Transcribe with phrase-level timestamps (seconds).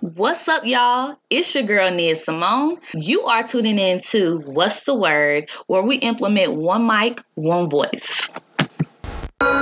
[0.00, 1.18] What's up, y'all?
[1.28, 2.78] It's your girl, Nia Simone.
[2.94, 8.30] You are tuning in to What's the Word, where we implement one mic, one voice.
[8.30, 9.58] ASB,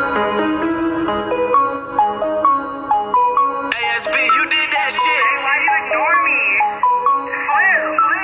[4.12, 5.24] you did that shit.
[5.40, 6.36] Why you ignore me?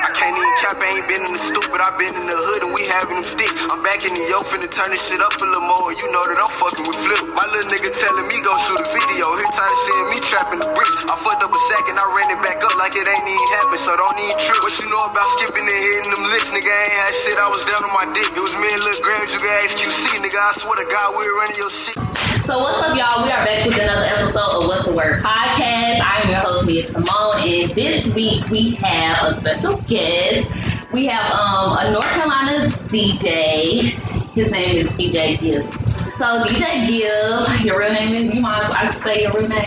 [0.05, 2.37] I can't even cap, I ain't been in the stoop, but I been in the
[2.37, 2.52] hood and we
[2.93, 3.57] having them sticks.
[3.73, 5.89] I'm back in the yo, finna turn this shit up a little more.
[5.97, 7.23] You know that I'm fucking with Flip.
[7.33, 9.33] My little nigga telling me go shoot a video.
[9.33, 11.01] He tired of seeing me trapping the bricks.
[11.09, 13.49] I fucked up a sack and I ran it back up like it ain't even
[13.57, 14.61] happened, so don't even trip.
[14.61, 16.69] What you know about skipping and hitting them licks, nigga?
[16.69, 18.29] I ain't had shit, I was down on my dick.
[18.29, 20.37] It was me and Lil Grams, you can ask QC, nigga.
[20.37, 21.97] I swear to God, we were running your shit.
[22.45, 23.23] So what's up, y'all?
[23.23, 26.03] We are back with another episode of What's the Word podcast.
[26.03, 30.51] I am your host, Mia Simone, and this week we have a special guest.
[30.93, 33.97] We have um, a North Carolina DJ.
[34.35, 35.73] His name is DJ Gift.
[36.19, 39.65] So DJ Gift, your real name is you mind if I say your real name?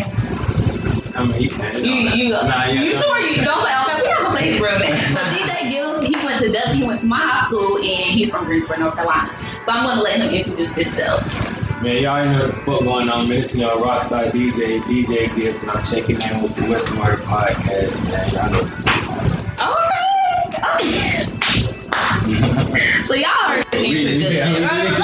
[1.17, 1.85] I mean, you can.
[1.85, 3.01] You you Nah, yeah, you no.
[3.01, 4.03] sure you don't okay?
[4.03, 4.91] We have to say his real name.
[4.91, 8.31] So DJ Gift, he went to W, he went to my high school, and he's
[8.31, 9.37] from Greensboro, North Carolina.
[9.37, 11.83] So I'm gonna let him introduce himself.
[11.83, 13.39] Man, y'all already know fuck going on, man.
[13.41, 17.19] This is your Rockstar DJ, DJ Gift, and I'm checking in with the Western Word
[17.23, 18.33] Podcast, man.
[18.33, 19.46] Y'all know.
[19.61, 21.29] Alright.
[23.07, 24.99] so y'all heard the We- we- yeah, I mean, this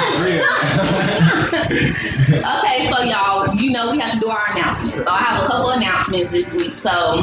[2.45, 4.99] okay, so y'all, you know we have to do our announcements.
[5.05, 6.79] So I have a couple announcements this week.
[6.79, 7.23] So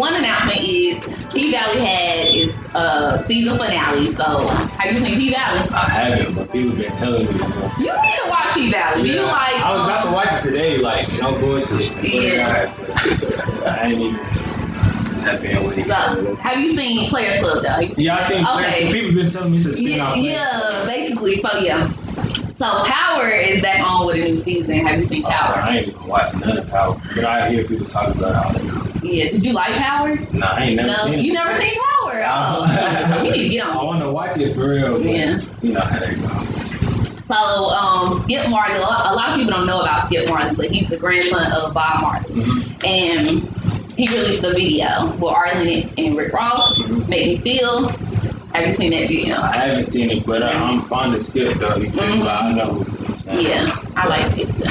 [0.00, 4.12] one announcement is P Valley had its uh, season finale.
[4.14, 5.68] So have you seen P Valley?
[5.70, 7.32] I haven't, but people been telling me.
[7.32, 7.70] You know.
[7.78, 9.02] You need to watch P Valley.
[9.02, 9.56] Do you Yeah, like?
[9.56, 11.92] I was about to um, watch it today, like, no bullshit.
[12.04, 12.72] Yeah.
[13.66, 14.20] I ain't even
[15.24, 16.38] tap in with it.
[16.40, 17.80] have you seen Players Club though?
[17.80, 18.66] Seen- Yeah, I've seen Okay.
[18.66, 18.92] okay.
[18.92, 20.16] people been telling me to spin Yeah, off.
[20.16, 21.36] yeah, basically.
[21.36, 21.90] So yeah.
[22.56, 24.86] So Power is back on with a new season.
[24.86, 25.56] Have you seen Power?
[25.56, 28.52] I ain't even watching none of Power, but I hear people talk about it all
[28.52, 28.60] the
[28.92, 28.92] time.
[29.02, 29.30] Yeah.
[29.30, 30.16] Did you like Power?
[30.32, 31.24] Nah, I ain't never no, seen it.
[31.24, 31.80] you never seen Power.
[32.26, 33.86] Oh, we need to get I on.
[33.86, 35.40] want to watch it for real, but Yeah.
[35.62, 36.28] you know how they go.
[37.26, 38.76] So um, Skip Marley.
[38.76, 41.50] A lot, a lot of people don't know about Skip Marley, but he's the grandson
[41.52, 42.84] of Bob Marley, Mhm.
[42.86, 43.63] and
[43.96, 46.78] he released a video with Ari Lennox and Rick Ross.
[46.78, 47.08] Mhm.
[47.08, 47.88] Make me feel.
[48.52, 49.36] Have you seen that video?
[49.36, 51.76] I haven't seen it, but I, I'm fond of Skip though.
[51.76, 52.20] You Mhm.
[52.20, 52.74] but I know.
[52.74, 53.48] who it is.
[53.48, 53.66] Yeah,
[53.96, 54.64] I like Skip too.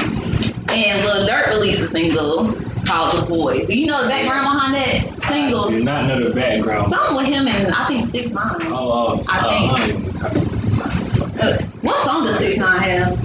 [0.72, 2.54] And Lil Durk released a single
[2.86, 3.66] called The Boys.
[3.66, 5.68] Do you know the background behind that I single?
[5.70, 6.90] do not know the background.
[6.92, 8.72] Something with him and I think Six Nine.
[8.72, 12.56] Oh, oh, I oh, think- I don't even talk about Uh, What song does Six
[12.58, 13.18] Nine have?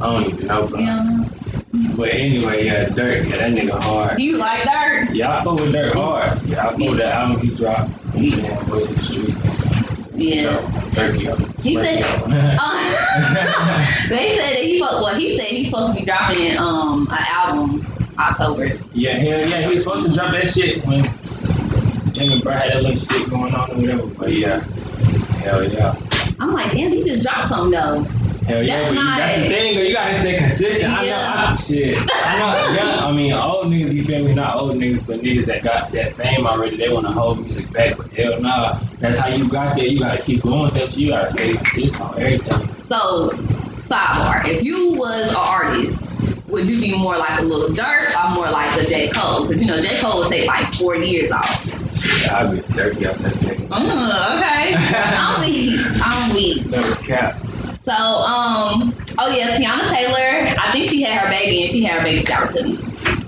[0.00, 0.68] I don't even know.
[0.78, 1.04] Yeah.
[1.72, 4.20] But anyway, yeah, Durk, yeah, that nigga hard.
[4.20, 5.14] You like Durk?
[5.14, 6.42] Yeah, I fuck with Durk hard.
[6.42, 7.90] Yeah, I fuck with that album he dropped.
[8.12, 9.40] He's saying Voice of the Streets.
[10.12, 10.42] Yeah.
[10.42, 10.62] So,
[11.00, 11.36] Durk, yo.
[11.62, 12.02] He said-.
[12.02, 12.26] Uh,
[14.08, 17.24] they said that he supposed well he said he's supposed to be dropping um an
[17.28, 17.86] album
[18.18, 18.66] October.
[18.92, 21.04] Yeah, hell yeah, he was supposed to drop that shit when
[22.14, 24.06] him and Brad had that little shit going on or whatever.
[24.06, 24.60] But yeah,
[25.38, 25.96] hell yeah.
[26.40, 28.04] I'm like, damn, he just dropped something though.
[28.50, 29.80] Hell yeah, That's but you, not- that's the thing though.
[29.82, 30.92] You gotta stay consistent.
[30.92, 31.46] I know, Yeah.
[31.52, 31.98] I, shit.
[31.98, 33.04] I know, yeah.
[33.06, 34.34] I mean, old niggas, you feel me?
[34.34, 36.76] Not old niggas, but niggas that got that fame already.
[36.76, 38.80] They wanna hold music back, but hell nah.
[38.98, 39.84] That's how you got there.
[39.86, 40.96] You gotta keep going with that.
[40.96, 42.74] You gotta stay consistent on everything.
[42.86, 43.30] So,
[43.86, 45.98] sidebar, if you was an artist,
[46.48, 49.10] would you be more like a little Durk or more like a J.
[49.10, 49.46] Cole?
[49.46, 50.00] Because you know J.
[50.00, 51.64] Cole would take like four years off.
[51.88, 53.68] Shit, I be dirty outside the nigga.
[53.68, 54.74] Mm, okay.
[55.16, 55.80] I'm weak.
[56.02, 56.66] I'm weak.
[56.66, 57.44] Never cap.
[57.90, 61.98] So, um, oh yeah, Teyana Taylor, I think she had her baby and she had
[61.98, 62.78] her baby shower too.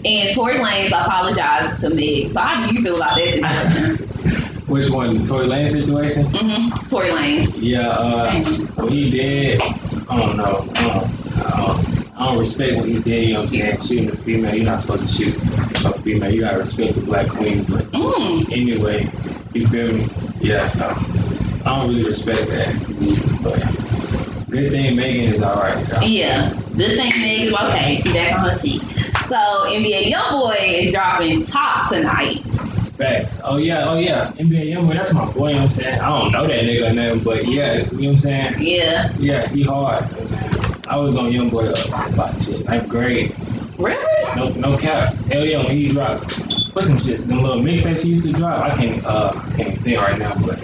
[0.05, 2.31] And Tory Lanez apologized to Meg.
[2.33, 4.63] So how do you feel about that situation?
[4.69, 5.19] Which one?
[5.19, 6.27] The Tory Lane situation?
[6.27, 6.89] mm-hmm.
[6.89, 7.57] Tory Lanez.
[7.61, 8.45] Yeah, uh,
[8.77, 10.71] what he did, I don't know.
[10.77, 13.81] I don't, I don't, I don't respect what he did, you know what I'm saying?
[13.81, 15.35] Shooting a female, you're not supposed to shoot
[15.85, 16.31] a female.
[16.33, 17.65] You gotta respect the black queen.
[17.65, 18.53] But Mm.
[18.53, 19.11] anyway,
[19.55, 20.09] you feel me?
[20.39, 20.89] Yeah, so
[21.65, 22.77] I don't really respect that.
[23.43, 23.82] But
[24.53, 26.01] good thing Megan is alright, though.
[26.01, 26.53] Yeah.
[26.73, 27.49] This thing Megan.
[27.49, 27.97] is okay.
[27.97, 28.83] She back on her sheet.
[29.29, 32.43] So NBA YoungBoy is dropping top tonight.
[32.97, 33.41] Facts.
[33.43, 34.33] Oh yeah, oh yeah.
[34.33, 36.01] NBA Youngboy, that's my boy, you know what I'm saying?
[36.01, 38.55] I don't know that nigga nothing, but yeah, you know what I'm saying?
[38.61, 39.13] Yeah.
[39.19, 40.05] Yeah, he hard.
[40.87, 43.35] I was on Youngboy uh, since like shit, ninth grade.
[43.79, 44.37] Really?
[44.37, 45.15] No, no cap.
[45.15, 46.43] Hell yeah, when he dropped,
[46.75, 47.27] what's some shit?
[47.27, 48.63] Them little mixtapes he used to drop.
[48.63, 50.59] I can't, uh, I can't think right now, but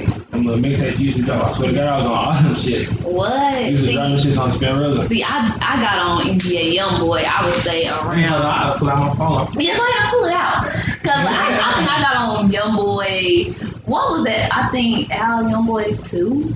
[0.44, 1.44] little mixtapes he used to drop.
[1.48, 3.04] I swear to God, I was on all them shits.
[3.04, 3.62] What?
[3.62, 5.06] He used to drop them See, shits on Spinrilla.
[5.08, 7.24] see, I I got on NBA YoungBoy.
[7.24, 8.42] I would say around.
[8.42, 9.60] I pull out my phone.
[9.62, 10.62] Yeah, go ahead, and pull it out.
[11.02, 13.84] Cause I, I think I got on YoungBoy.
[13.86, 14.50] What was that?
[14.54, 16.54] I think AI YoungBoy two.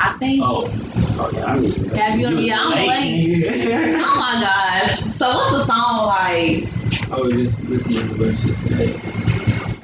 [0.00, 0.42] I think.
[0.44, 0.68] Oh,
[1.18, 1.96] oh yeah, I used to.
[2.00, 3.44] Have you- was yeah, I'm late,
[3.98, 5.00] Oh my gosh.
[5.16, 6.64] So what's the song like?
[7.10, 9.00] Oh, just listen to the shit today.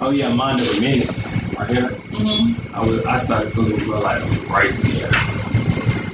[0.00, 1.26] Oh yeah, Mind of a Menace
[1.58, 1.88] right here.
[1.88, 2.74] Mm-hmm.
[2.74, 5.10] I was I started cooking with like right there.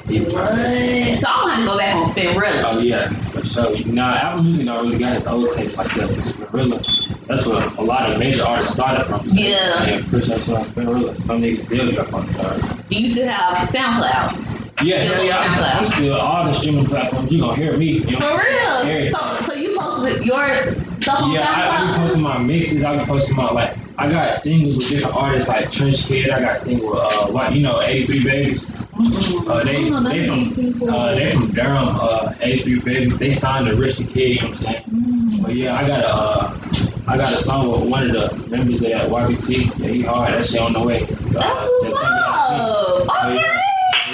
[0.06, 1.10] He dropped that shit.
[1.12, 1.20] What?
[1.20, 2.64] So I'm gonna have to go back on Spinrilla.
[2.64, 3.86] Oh yeah, for sure.
[3.86, 6.10] Nah, Apple Music don't really got his old tapes like that.
[6.10, 6.82] It's Gorilla.
[7.26, 9.22] That's what a lot of major artists started from.
[9.28, 9.82] Yeah.
[9.84, 11.18] And push that shit on Spinrilla.
[11.20, 12.62] Some niggas still got on stars.
[12.90, 14.84] Do you still have SoundCloud?
[14.84, 15.38] Yeah, Still yeah.
[15.38, 15.78] on I'm.
[15.78, 17.32] I'm still all the streaming platforms.
[17.32, 17.92] You gonna hear me?
[17.92, 18.36] You know?
[18.36, 19.12] For real?
[19.12, 20.74] So, so you posted your
[21.06, 22.84] Yeah, I, I be posting my mixes.
[22.84, 23.76] I be posting my like.
[23.96, 26.28] I got singles with different artists like Trench Kid.
[26.30, 28.70] I got single with uh, what you know, 83 Babies.
[28.70, 29.48] Mm-mm.
[29.48, 31.88] Uh, they don't know none they from uh, they from Durham.
[32.00, 33.18] Uh, 83 Babies.
[33.18, 34.30] They signed to Rich the Kid.
[34.30, 34.84] You know what I'm saying?
[34.90, 35.42] Mm.
[35.42, 36.58] But yeah, I got a uh,
[37.06, 39.78] I got a song with one of the members of that YBT.
[39.78, 40.34] Yeah, he hard.
[40.34, 41.02] That shit on the way.
[41.02, 42.26] Uh, That's September 19th.
[42.32, 43.36] Oh, Okay.
[43.36, 43.60] yeah.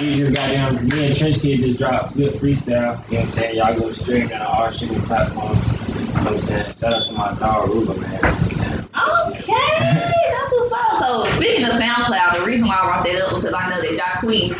[0.01, 0.89] We just got down.
[0.89, 2.69] Me and Trench Kid just dropped Flip Freestyle.
[2.69, 3.57] You know what I'm saying?
[3.57, 5.79] Y'all go stream on our streaming platforms.
[6.17, 6.70] You know what I'm saying?
[6.81, 8.11] Shout out to my dog Ruler, man.
[8.15, 8.73] You know what I'm saying?
[8.73, 9.53] Okay,
[10.33, 11.05] that's what's up.
[11.05, 13.81] So speaking of SoundCloud, the reason why I brought that up was because I know
[13.83, 14.53] that Jacquees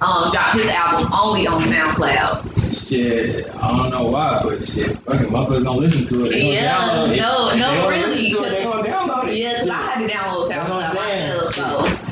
[0.00, 2.88] um, dropped his album only on SoundCloud.
[2.88, 6.28] Shit, I don't know why, but shit, fucking motherfuckers don't listen to it.
[6.30, 7.18] They Yeah, download it.
[7.20, 9.36] no, If they no, don't really, it, they gonna download it.
[9.36, 11.54] Yeah, 'cause I had to download That's what I'm SoundCloud myself.
[11.54, 12.08] So.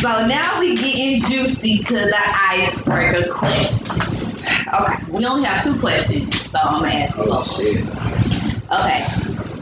[0.00, 4.00] So now we getting juicy to the icebreaker question.
[4.72, 7.84] Okay, we only have two questions, so I'm gonna ask you Oh shit.
[8.70, 8.96] Okay.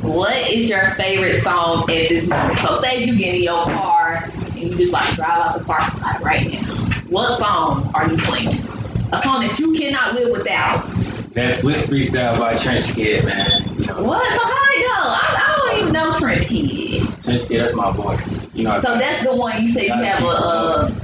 [0.01, 2.59] What is your favorite song at this moment?
[2.59, 6.01] So say you get in your car and you just like drive out the parking
[6.01, 6.75] lot right now.
[7.09, 8.67] What song are you playing?
[9.13, 10.89] A song that you cannot live without.
[11.35, 13.47] That Flip Freestyle by Trench Kid, man.
[13.79, 14.33] You know, What?
[14.33, 15.03] So how do you know?
[15.05, 17.23] I, I don't even know Trench Kid.
[17.23, 18.19] Trench Kid, that's my boy.
[18.55, 18.81] You know.
[18.81, 20.97] So that's the one you say you have a a,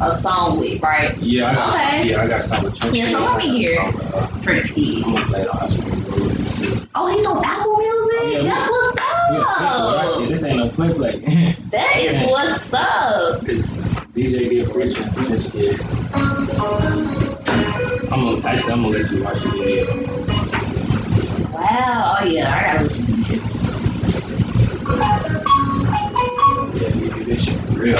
[0.00, 1.16] a song with, right?
[1.18, 1.98] Yeah, I got Okay.
[2.00, 3.12] some, yeah, I got something with Trench Yeah, Kid.
[3.12, 5.04] so let me hear uh, Trench Kid.
[5.04, 6.37] I'm gonna play it on
[6.94, 8.18] Oh, he's on Apple Music.
[8.18, 9.00] Oh, yeah, we- that's what's
[9.30, 10.28] Yeah, up.
[10.28, 11.20] This ain't no play play.
[11.70, 13.40] That is what's up.
[13.46, 13.76] Cause
[14.16, 15.78] DJ did for Trench Kid.
[18.10, 19.86] I'm gonna actually I'm gonna let you watch the video.
[21.52, 22.16] Wow.
[22.20, 23.54] Oh yeah, I gotta listen to this.
[26.74, 27.98] Yeah, you do this shit for real.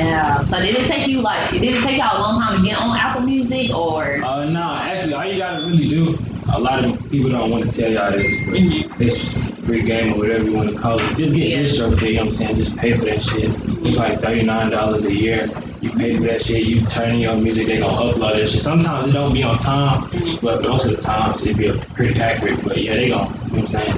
[0.00, 0.44] Wow.
[0.44, 2.78] So did it take you like did it take y'all a long time to get
[2.78, 4.24] on Apple Music or?
[4.24, 6.18] Uh, nah, actually, all you gotta really do,
[6.52, 8.90] a lot of people don't want to tell y'all this, but Mhm.
[9.00, 9.32] it's
[9.66, 11.16] free game or whatever you want to call it.
[11.16, 11.60] Just get Yeah.
[11.60, 12.56] DistroKid, you know what I'm saying?
[12.56, 13.50] Just pay for that shit.
[13.84, 15.50] It's like $39 a year.
[15.80, 18.62] You pay for that shit, you turn in your music, they gonna upload that shit.
[18.62, 20.40] Sometimes it don't be on time, Mhm.
[20.40, 22.62] but most of the times it be pretty accurate.
[22.64, 23.94] But yeah, they gonna, you know what I'm saying?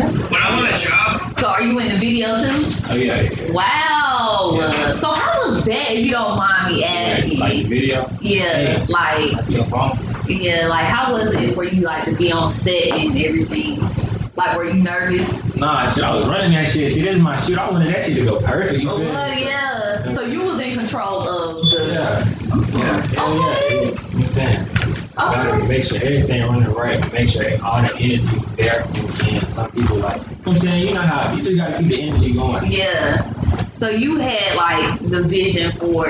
[0.00, 2.64] That's When I'm on a job, so are you in the video too?
[2.90, 3.52] Oh yeah, yeah.
[3.52, 4.56] Wow.
[4.58, 4.94] Yeah.
[5.00, 7.38] So how was that if you don't mind me asking?
[7.38, 9.98] Like, like video, yeah, like your phone.
[10.28, 13.80] yeah, like how was it for you like to be on set and everything?
[14.36, 15.54] Like were you nervous?
[15.56, 16.92] Nah, shit, I was running that shit.
[16.92, 17.58] Shit, this is my shit.
[17.58, 18.80] I wanted that shit to go perfect.
[18.82, 20.14] You Oh, well, So- yeah.
[20.14, 21.92] So you was in control of the.
[21.92, 22.24] Yeah.
[22.78, 23.06] Yeah.
[23.14, 23.50] Hell yeah.
[23.50, 23.84] Okay.
[23.84, 24.66] You know what I'm saying?
[25.28, 28.86] Gotta make sure everything running right, make sure all the energy there.
[28.94, 29.44] You know what I'm saying?
[29.46, 30.88] Some people like, you know I'm saying?
[30.88, 32.66] You know how, you just gotta keep the energy going.
[32.66, 33.32] Yeah.
[33.78, 36.06] So you had like the vision for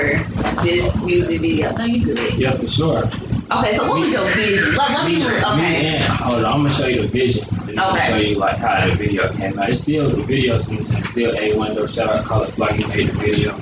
[0.63, 1.73] this music video.
[1.75, 2.37] No, you good.
[2.37, 3.05] Yeah, for sure.
[3.05, 4.75] Okay, so what was your vision?
[4.75, 5.19] Like, let me.
[5.19, 5.87] Me Okay.
[5.87, 7.43] and, hold on, I'm gonna show you the vision.
[7.71, 8.07] And I'm Okay.
[8.09, 9.69] show you like how the video came out.
[9.69, 11.87] It's still, the video in it's still A window.
[11.87, 13.53] Shout out Color Flock, he made the video.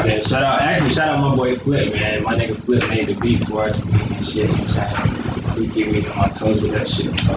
[0.00, 2.22] Okay, shout out, actually shout out my boy Flip, man.
[2.22, 5.66] My nigga Flip made the beat for it and shit, you know what I'm saying?
[5.66, 7.34] He keep me on my toes with that shit, so.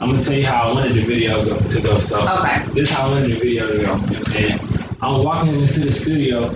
[0.00, 2.00] I'm gonna tell you how I wanted the video go, to go.
[2.00, 2.64] So Okay.
[2.74, 3.80] this is how I wanted the video to go.
[3.80, 4.58] You know what I'm saying?
[5.00, 6.50] I'm walking into the studio.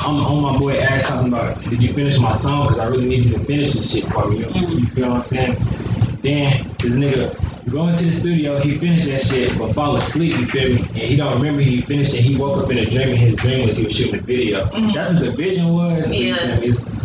[0.00, 2.66] I'm on my boy ass talking about, did you finish my song?
[2.66, 4.38] Because I really need you to finish this shit for me.
[4.38, 4.78] You, know saying?
[4.78, 5.83] you feel what I'm saying?
[6.24, 7.30] Then this nigga
[7.70, 10.78] go into the studio, he finished that shit, but fall asleep, you feel me?
[10.94, 12.22] And he don't remember he finished it.
[12.22, 14.64] He woke up in a dream and his dream was he was shooting a video.
[14.74, 14.94] Mhm.
[14.94, 16.10] That's what the vision was.
[16.10, 16.36] you Yeah.
[16.52, 16.66] feel me?
[16.68, 16.96] It's,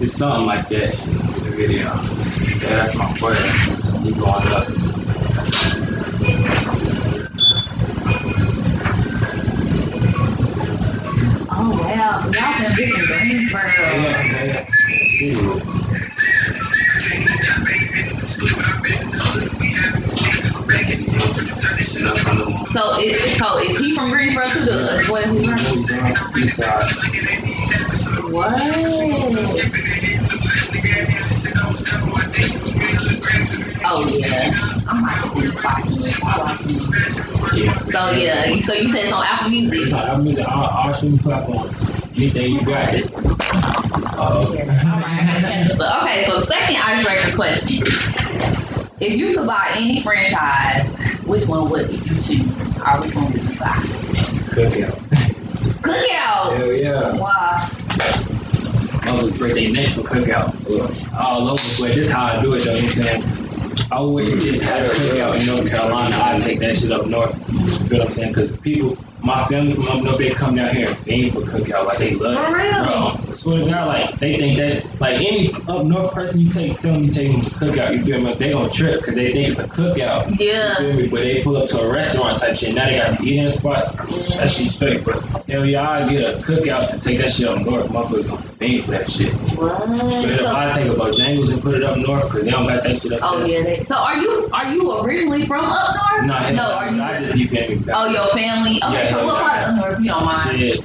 [0.00, 1.92] it's something like that in the video.
[2.60, 3.36] Yeah, that's my boy.
[4.02, 4.64] He going up.
[11.58, 13.70] Oh wow, so y'all been big in Greensboro.
[14.02, 14.64] Yeah,
[15.20, 15.58] yeah,
[21.66, 24.64] So is so is he from Greensboro too?
[24.64, 26.12] The uh, boy who's from
[28.32, 28.52] what?
[33.88, 34.50] Oh yeah,
[34.88, 36.56] I'm actually watching.
[37.72, 39.80] So yeah, so you said it's on Apple Music.
[39.80, 41.72] It's on Apple Music, all, all streaming platforms.
[42.16, 43.02] Anything you got, Okay,
[44.16, 46.02] all right, I gotta catch this up.
[46.02, 47.82] Okay, so second icebreaker question.
[48.98, 50.96] If you could buy any franchise,
[51.26, 52.78] which one would you choose?
[52.78, 53.82] Or which one would you buy?
[54.56, 54.98] cookout.
[55.82, 56.56] Cookout!
[56.56, 57.12] Hell yeah.
[57.20, 57.58] Wow.
[59.12, 60.54] Mother's birthday next for cookout.
[61.14, 63.86] All over, but this how I do it though, you know what I'm saying?
[63.92, 66.18] I always just had a cookout in North Carolina.
[66.20, 67.36] I take that shit up north.
[67.52, 68.30] You feel what I'm saying?
[68.32, 71.84] Because people, my family from up north, they come down here and fiend for cookout.
[71.86, 72.62] Like they love For it.
[72.62, 72.84] real?
[72.84, 76.50] Bro, I swear to God, like they think that's like any up north person you
[76.50, 77.92] take, tell them you take them to cookout.
[77.94, 78.34] You feel me?
[78.38, 80.28] They gonna trip because they think it's a cookout.
[80.38, 80.74] You Yeah.
[80.76, 81.08] feel me?
[81.08, 82.74] But they pull up to a restaurant type shit.
[82.74, 83.94] Now they got to the eating spots.
[84.38, 85.04] That shit straight.
[85.04, 87.86] But hell yeah, I get a cookout and take that shit up north.
[87.88, 89.34] Motherfuckers gonna fiend for that shit.
[89.54, 89.96] What?
[89.96, 92.66] Straight up, So, I take a Bojangles and put it up north because they don't
[92.66, 93.48] got that shit up oh there.
[93.48, 93.62] yeah.
[93.64, 96.26] They, so are you are you originally from up north?
[96.26, 96.62] No, no.
[96.72, 97.02] Are you?
[97.02, 97.84] I just you me?
[97.92, 98.80] oh, your family.
[98.82, 99.70] Okay, Yeah, so what part yeah.
[99.70, 99.96] of north?
[100.00, 100.58] You don't mind.
[100.58, 100.80] Shit.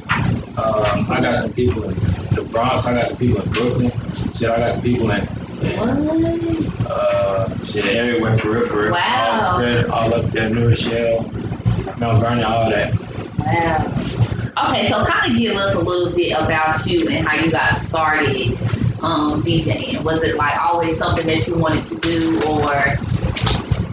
[0.57, 1.95] Uh, I got some people in
[2.31, 2.85] the Bronx.
[2.85, 3.91] I got some people in Brooklyn.
[4.33, 5.27] Shit, I got some people in,
[5.61, 6.91] in What?
[6.91, 8.91] uh, shit everywhere for real, for real.
[8.91, 9.39] Wow.
[9.41, 11.29] All spread all up there, New Rochelle,
[11.97, 12.93] Mount Vernon, all that.
[13.38, 14.69] Wow.
[14.69, 17.77] Okay, so kind of give us a little bit about you and how you got
[17.77, 18.57] started
[19.01, 20.03] um, DJing.
[20.03, 22.85] Was it like always something that you wanted to do, or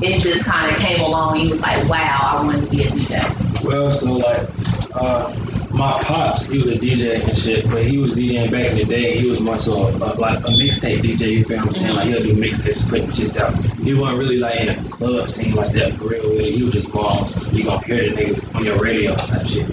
[0.00, 2.82] it just kind of came along and you was like, wow, I wanted to be
[2.84, 3.64] a DJ?
[3.64, 4.48] Well, so like,
[4.94, 5.32] uh,
[5.78, 8.84] my pops, he was a DJ and shit, but he was DJing back in the
[8.84, 9.16] day.
[9.16, 11.38] He was more so uh, like a mixtape DJ.
[11.38, 11.94] You feel what I'm saying?
[11.94, 13.64] Like he'll do mixtapes, putting shit out.
[13.64, 16.32] He wasn't really like in a club scene like that for real.
[16.32, 16.54] It.
[16.54, 17.28] He was just on.
[17.52, 19.70] You gonna hear the nigga on your radio type shit.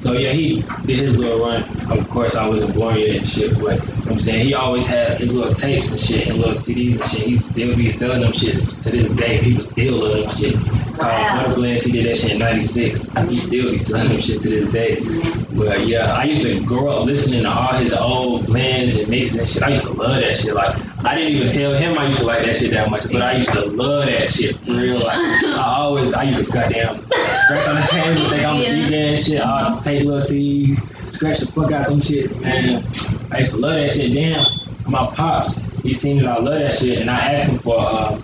[0.00, 1.62] So yeah, he did his little run.
[1.90, 4.54] Of course, I wasn't born yet and shit, but you know what I'm saying he
[4.54, 7.26] always had his little tapes and shit and little CDs and shit.
[7.26, 9.40] He still be selling them shits to this day.
[9.40, 10.56] People still love them shit.
[10.56, 10.96] Wow.
[10.96, 13.00] Called Butter Blends, he did that shit in '96.
[13.28, 15.33] He still be selling them shits to this day.
[15.52, 19.38] But yeah, I used to grow up listening to all his old blends and mixes
[19.38, 19.62] and shit.
[19.62, 20.54] I used to love that shit.
[20.54, 23.22] Like I didn't even tell him I used to like that shit that much, but
[23.22, 24.98] I used to love that shit for real.
[25.00, 27.04] Like I always, I used to goddamn
[27.44, 29.40] scratch on the table, think I'm a DJ and shit.
[29.40, 32.84] I just take little CDs, scratch the fuck out them shits, man.
[33.30, 34.12] I used to love that shit.
[34.14, 34.44] Damn,
[34.86, 38.16] my pops, he seen that I love that shit, and I asked him for uh,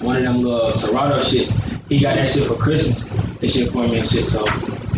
[0.00, 1.62] one of them little Serato shits.
[1.88, 3.06] He got that shit for Christmas.
[3.40, 4.26] That shit for me and shit.
[4.26, 4.46] So,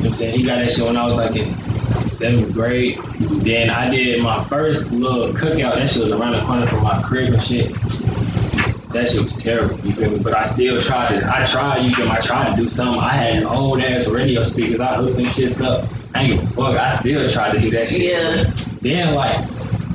[0.05, 0.39] you know I'm saying?
[0.39, 1.55] He got that shit when I was like in
[1.91, 2.99] seventh grade.
[3.19, 5.77] Then I did my first little cookout.
[5.77, 7.73] That shit was around the corner from my crib and shit.
[8.93, 10.19] That shit was terrible, you feel me?
[10.19, 12.13] But I still tried to, I tried, you feel me?
[12.13, 13.01] I tried to do something.
[13.01, 14.79] I had an old ass radio speakers.
[14.79, 15.91] I hooked them shits up.
[16.15, 16.77] I ain't give a fuck.
[16.77, 18.03] I still tried to do that shit.
[18.03, 18.55] Yeah.
[18.83, 19.37] Then like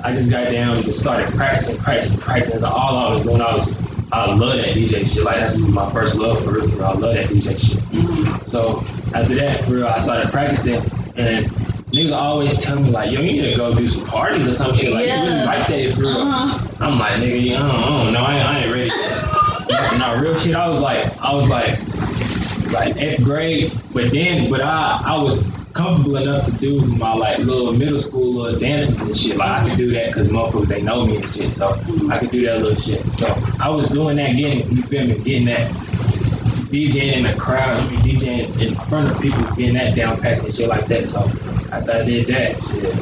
[0.04, 2.60] I just got down and just started practicing, practicing, practicing.
[2.60, 3.42] That's all I was doing.
[3.42, 5.24] I was I love that DJ shit.
[5.24, 6.68] Like that's my first love for real.
[6.70, 6.86] for real.
[6.86, 8.48] I love that DJ shit.
[8.48, 10.78] So after that, for real, I started practicing
[11.16, 11.46] and
[11.92, 14.74] niggas always tell me like, yo, you need to go do some parties or some
[14.74, 14.92] shit.
[14.94, 16.10] Like you really like that for real.
[16.18, 16.68] Uh-huh.
[16.80, 18.20] I'm like, nigga, yeah, I don't, I don't know.
[18.22, 18.90] I ain't, I ain't ready.
[18.90, 20.00] yet.
[20.00, 20.56] no, real shit.
[20.56, 21.80] I was like, I was like,
[22.72, 27.40] like F grade, but then, but I, I was comfortable enough to do my like
[27.40, 29.38] little middle school little dances and shit.
[29.38, 32.32] Like I could do that because motherfuckers they know me and shit, so I could
[32.32, 33.06] do that little shit.
[33.18, 33.28] So
[33.60, 35.72] I was doing that, getting you feel me, getting that.
[36.70, 40.44] DJing in the crowd, I mean DJing in front of people, getting that down pat
[40.44, 41.06] and shit like that.
[41.06, 41.22] So
[41.72, 42.96] after I did that, shit,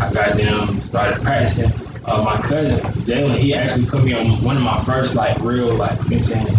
[0.00, 1.72] I got them started practicing.
[2.04, 5.74] Uh, my cousin Jalen, he actually put me on one of my first like real
[5.74, 6.58] like you know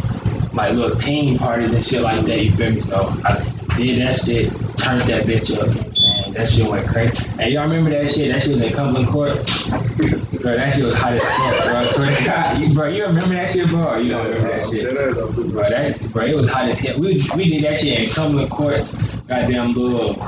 [0.53, 2.43] like little team parties and shit like that.
[2.43, 2.81] You feel me?
[2.81, 3.41] So I
[3.85, 5.67] did that shit, turned that bitch up.
[5.67, 6.33] You know what I'm saying?
[6.33, 7.17] That shit went crazy.
[7.39, 8.31] And y'all remember that shit?
[8.31, 9.67] That shit was in Cumberland Courts.
[9.69, 11.75] Bro, that shit was hot as fuck, bro.
[11.75, 13.89] I swear to God, you, bro, you remember that shit, bro?
[13.89, 14.93] Or you don't remember that shit?
[15.51, 16.97] Bro, that, bro, it was hot as hell.
[16.99, 18.95] We, we did that shit in Cumberland Courts.
[19.27, 20.21] Goddamn little,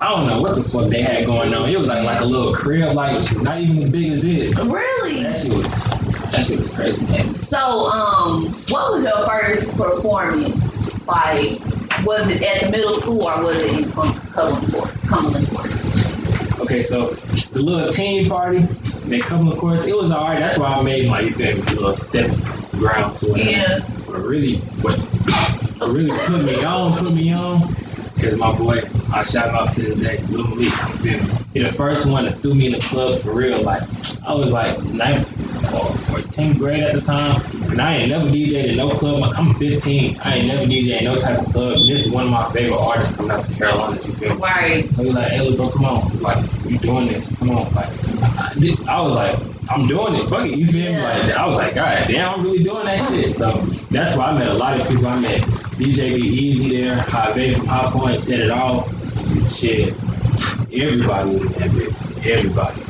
[0.00, 1.68] I don't know what the fuck they had going on.
[1.70, 4.56] It was like like a little crib, like not even as big as this.
[4.56, 5.22] Really?
[5.22, 5.84] That shit was,
[6.30, 7.34] that shit was crazy.
[7.44, 11.06] So, um, what was your first performance?
[11.06, 11.60] Like,
[12.04, 15.08] was it at the middle school or was it in Cum- Cumberland Forest?
[15.08, 16.60] Cumberland Forest.
[16.60, 17.14] Okay, so
[17.52, 18.60] the little team party,
[19.06, 20.38] they Cumberland Courts, it was alright.
[20.38, 22.40] That's why I made my you feel me, little steps
[22.72, 23.50] ground to it.
[23.50, 23.88] Yeah.
[24.06, 24.98] But really, what
[25.78, 27.74] what really put me on, put me on,
[28.24, 28.80] is my boy.
[29.12, 30.72] I shout him out to this day, Lil Malik.
[30.88, 31.28] You feel me?
[31.54, 33.62] He the first one that threw me in the club for real.
[33.62, 33.82] Like
[34.26, 35.30] I was like ninth
[35.72, 39.32] or, or tenth grade at the time, and I ain't never DJed in no club.
[39.36, 40.16] I'm 15.
[40.24, 41.86] I ain't never DJed in no type of club.
[41.86, 43.98] This is one of my favorite artists coming out of Carolina.
[44.04, 44.40] You feel me?
[44.42, 44.94] Right.
[44.94, 46.04] So he like, hey, bro, come on.
[46.20, 47.36] Like, you doing this.
[47.38, 47.72] Come on.
[47.74, 47.88] Like,
[48.22, 49.38] I, I was like,
[49.70, 50.28] I'm doing it.
[50.28, 50.58] Fuck it.
[50.58, 51.00] You feel me?
[51.00, 53.34] Like, I was like, God damn, I'm really doing that shit.
[53.34, 55.06] So that's why I met a lot of people.
[55.06, 55.40] I met
[55.76, 58.88] DJ Be Easy there, High Bay from High Point, said it all.
[59.50, 59.94] Shit.
[60.72, 62.26] everybody was in that bitch.
[62.26, 62.82] Everybody.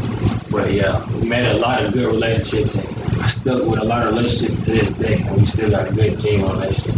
[0.51, 2.87] But yeah, we made a lot of good relationships and
[3.21, 5.93] I stuck with a lot of relationships to this day and we still got a
[5.93, 6.95] good genuine relationship.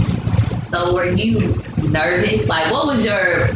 [0.70, 2.46] So were you nervous?
[2.48, 3.46] Like what was your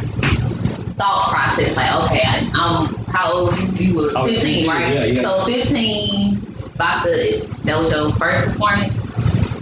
[0.97, 1.75] thought process?
[1.75, 4.93] Like, okay, I, I'm how old you, you were I was 15, 15, right?
[4.93, 5.21] yeah, yeah.
[5.21, 9.08] So 15, about the that was your first performance,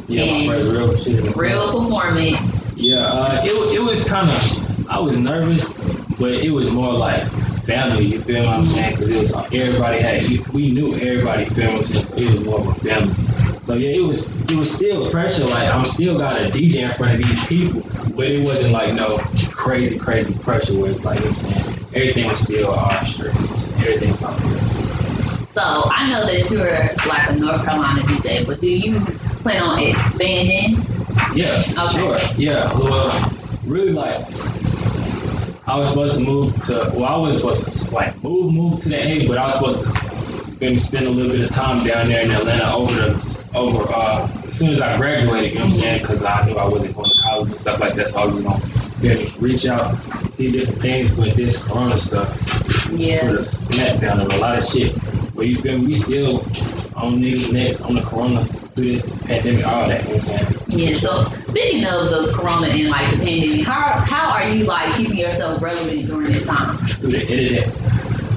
[0.08, 1.42] Yeah, And my first real shit in the club.
[1.46, 2.68] real performance.
[2.76, 5.74] Yeah, uh, it, it was kind of, I was nervous,
[6.20, 7.28] but it was more like
[7.66, 8.96] family, you feel what I'm saying?
[8.96, 12.04] Because it was, uh, everybody had, we knew everybody, you feel what I'm saying?
[12.06, 13.16] So it was more of a family.
[13.64, 16.92] So yeah, it was, it was still pressure, like I'm still got a DJ in
[16.94, 17.82] front of these people,
[18.16, 19.18] but it wasn't like no
[19.52, 21.86] crazy, crazy pressure where it's like, you know what I'm saying?
[21.94, 25.52] Everything was still our straight, everything was.
[25.52, 29.00] So I know that you're like a North Carolina DJ, but do you
[29.48, 30.76] plan on expanding?
[31.34, 31.98] Yeah, Okay.
[31.98, 32.18] sure.
[32.38, 33.32] Yeah, well,
[33.66, 34.18] really like,
[35.66, 38.90] I was supposed to move to, well, I was supposed to like move, move to
[38.90, 42.24] the A, but I was supposed to spend a little bit of time down there
[42.24, 45.80] in Atlanta over the, over, uh, as soon as I graduated, you know what I'm
[45.80, 46.02] saying?
[46.02, 48.42] Because I knew I wasn't going to college and stuff like that, so I was
[48.42, 48.62] going
[49.02, 49.96] to reach out,
[50.30, 53.22] see different things, but this Corona stuff, Yeah.
[53.22, 54.96] put a snap down on a lot of shit.
[55.36, 55.88] But you feel me?
[55.88, 56.40] We still
[56.96, 60.38] on niggas next on the corona through this pandemic, all that, you know what I'm
[60.38, 60.62] saying?
[60.68, 64.96] Yeah, so speaking of the corona and like the pandemic, how how are you like
[64.96, 66.86] keeping yourself relevant during this time?
[66.86, 67.74] Through the internet.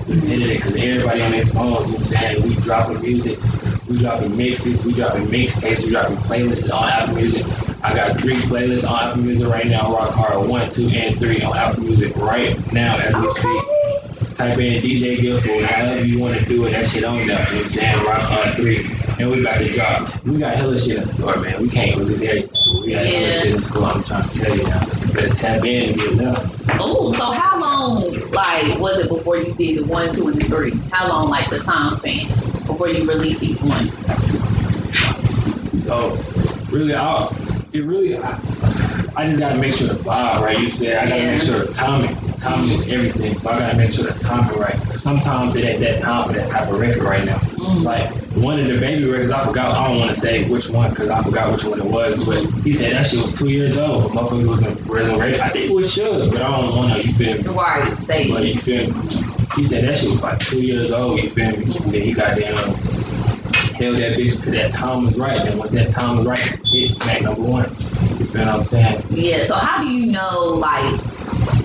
[0.06, 2.42] Through the internet, because everybody on their phones, you know what I'm saying?
[2.42, 3.38] We dropping music,
[3.87, 7.44] we dropping mixes, we dropping mixtapes, we dropping playlists on Apple Music.
[7.82, 11.42] I got three playlists on Apple Music right now, Rock Hard 1, 2, and 3
[11.42, 14.37] on Apple Music right now as we speak.
[14.37, 17.26] Type in DJ Gifford, however you want to do it, that shit on there.
[17.26, 18.04] You know what I'm saying?
[18.04, 19.10] Rock Hard 3.
[19.20, 20.08] And we about to drop.
[20.24, 21.60] We got hella shit in store, man.
[21.60, 22.48] We can't release everything.
[22.82, 23.32] We got hella Yeah.
[23.32, 23.84] shit in store.
[23.92, 24.80] I'm trying to tell you now.
[25.04, 26.42] You better tap in and get enough.
[26.80, 30.48] Oh, so how long like was it before you did the one, two, and the
[30.48, 30.82] three?
[30.90, 32.30] How long like the time span
[32.66, 33.90] before you released each one?
[35.80, 36.24] So
[36.70, 37.28] really, I
[37.72, 38.38] it really I,
[39.16, 40.58] I just gotta make sure the vibe right.
[40.58, 41.32] You said I gotta Yeah.
[41.32, 42.16] make sure the timing.
[42.42, 43.37] Timing is everything.
[43.37, 44.78] So I gotta make sure the timing right.
[44.96, 47.38] Sometimes it ain't that time for that type of record right now.
[47.59, 47.85] Mm.
[47.85, 48.09] Like
[48.40, 49.76] one of the baby records, I forgot.
[49.76, 52.24] I don't want to say which one because I forgot which one it was.
[52.24, 54.12] But he said that shit was two years old.
[54.12, 55.40] But motherfucker wasn't resurrected.
[55.40, 56.98] I think it was should, but I don't want to.
[56.98, 57.59] Know you feel me?
[57.59, 59.09] Right, say But you feel me?
[59.57, 61.64] He said that shit was like two years old, you feel me?
[61.64, 62.57] Then he got down,
[63.74, 65.40] held that bitch to that time was right.
[65.40, 67.76] And once that time was right, hit smack number one.
[68.18, 69.05] You feel what I'm saying?
[69.11, 71.00] Yeah, so how do you know like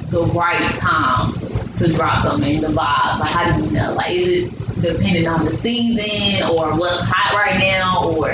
[0.10, 1.34] the right time
[1.78, 3.20] to drop something in the vibe?
[3.20, 3.94] Like how do you know?
[3.94, 8.30] Like is it depending on the season or what's hot right now or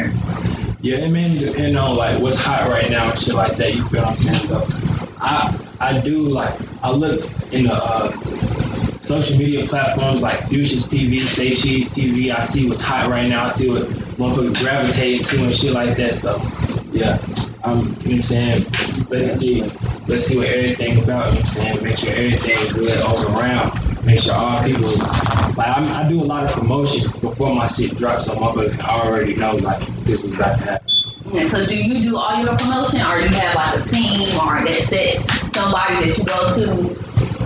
[0.82, 3.76] Yeah, it mainly depend on like what's hot right now and shit like that.
[3.76, 4.44] You feel what I'm saying?
[4.44, 4.68] So
[5.20, 8.12] I I do like I look in the uh,
[9.00, 12.34] social media platforms like Fusions TV, Say Cheese TV.
[12.36, 13.46] I see what's hot right now.
[13.46, 16.16] I see what motherfuckers gravitating to and shit like that.
[16.16, 16.42] So
[16.92, 17.24] yeah,
[17.64, 18.66] I'm you know what I'm saying.
[19.10, 19.62] Let's see,
[20.08, 21.34] let's see what everything about.
[21.34, 21.84] You know what I'm saying.
[21.84, 23.91] Make sure everything is good all around.
[24.06, 27.98] Make sure all people like I'm, I do a lot of promotion before my shit
[27.98, 31.38] drops, so motherfuckers can already know like this was about to happen.
[31.38, 34.22] and so do you do all your promotion or do you have like a team
[34.40, 37.02] or that set somebody that you go to?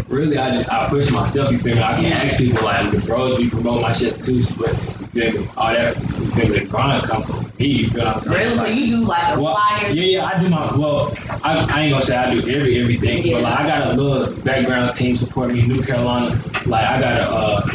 [0.08, 1.82] really, I, I push myself, you feel me?
[1.82, 4.74] I can ask people like the bros be promote my shit too, but
[5.16, 5.48] me?
[5.58, 5.96] All that?
[5.96, 8.44] The grind come from me, you feel what I'm saying?
[8.44, 8.58] Really?
[8.58, 9.92] So you do like a well, flyer?
[9.92, 11.14] yeah, yeah, I do my well.
[11.44, 13.36] I, I ain't gonna say I do every everything, Yeah.
[13.36, 16.42] but like I got a little background team support me, New Carolina.
[16.66, 17.70] Like I got a uh,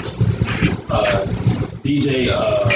[0.91, 1.27] uh,
[1.83, 2.69] DJ uh,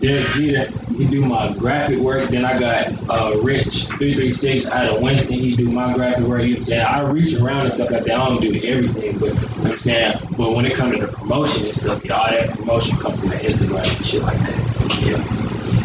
[0.00, 0.81] Derek Jeter.
[0.96, 2.30] He do my graphic work.
[2.30, 5.34] Then I got uh, Rich three three six out of Winston.
[5.36, 6.44] He do my graphic work.
[6.44, 6.82] You know saying?
[6.82, 8.14] I reach around and stuff like that.
[8.16, 10.14] I don't do everything, but you know what I'm saying.
[10.36, 13.30] But when it comes to the promotion and stuff, yeah, all that promotion comes from
[13.30, 14.60] the Instagram and shit like that.
[14.98, 15.18] Yeah,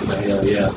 [0.08, 0.70] but hell yeah.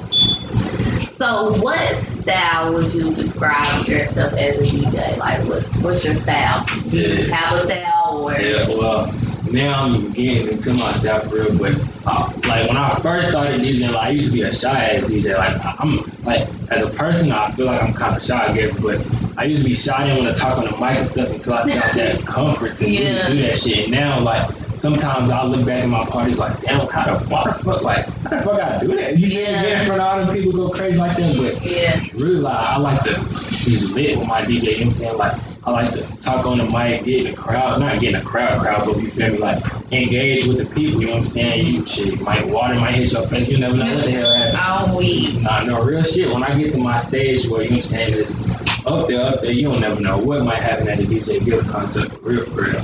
[1.17, 5.19] So what style would you describe yourself as a DJ?
[5.19, 6.65] Like what what's your style?
[6.89, 7.37] Do you Yeah.
[7.37, 9.13] have a style or Yeah, well,
[9.53, 11.73] now I'm getting into my stuff real, but
[12.07, 15.05] uh, like when I first started DJing, like I used to be a shy ass
[15.05, 15.37] DJ.
[15.37, 18.79] Like I'm like as a person, I feel like I'm kind of shy, I guess,
[18.79, 20.03] but I used to be shy.
[20.03, 22.79] I didn't want to talk on the mic and stuff until I got that comfort
[22.79, 23.29] to Yeah.
[23.29, 23.85] do that shit.
[23.85, 24.43] And now, like
[24.77, 28.45] sometimes I look back at my parties like, damn, how the, fuck, like how the
[28.45, 29.19] fuck I do that?
[29.19, 29.63] You Yeah.
[29.63, 32.01] get in front of all them people go crazy like that, but Yeah.
[32.15, 33.25] really like I like to
[33.65, 34.63] be lit with my DJ.
[34.63, 35.17] You know what I'm saying?
[35.17, 38.25] Like I like to talk on the mic, get in the crowd, not getting a
[38.25, 39.39] crowd crowd, but you feel me?
[39.39, 41.03] Like engage with the people.
[41.03, 41.67] You know what I'm saying?
[41.67, 43.47] You shit, might water might hit your face.
[43.49, 44.57] You never know what the hell happened.
[44.57, 44.97] Oh, mm-hmm.
[44.97, 45.43] we.
[45.43, 46.33] Nah, no real shit.
[46.33, 48.41] When I get to my stage, where you know what I'm saying, it's
[48.87, 49.51] up there, up there.
[49.51, 52.11] You don't never know what might happen at a DJ Gift concert.
[52.23, 52.83] Real, real.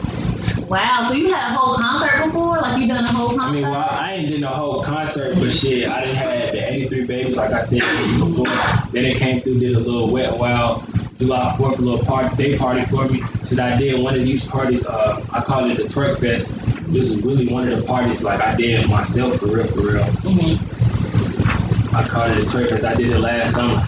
[0.68, 1.06] Wow.
[1.08, 2.60] So you had a whole concert before?
[2.60, 3.42] Like you done a whole concert?
[3.42, 6.72] I mean, well, I ain't did a whole concert, but shit, I done had the
[6.72, 8.44] 83 babies, like I said before.
[8.92, 10.84] Then it came through, did a little wet wild
[11.18, 13.22] July 4th, a little party, day party for me.
[13.44, 16.52] So I did one of these parties, uh, I called it the Twerk Fest.
[16.92, 20.04] This is really one of the parties like I did myself for real, for real.
[20.04, 22.84] hmm I called it a Twerk Fest.
[22.84, 23.82] I did it last summer.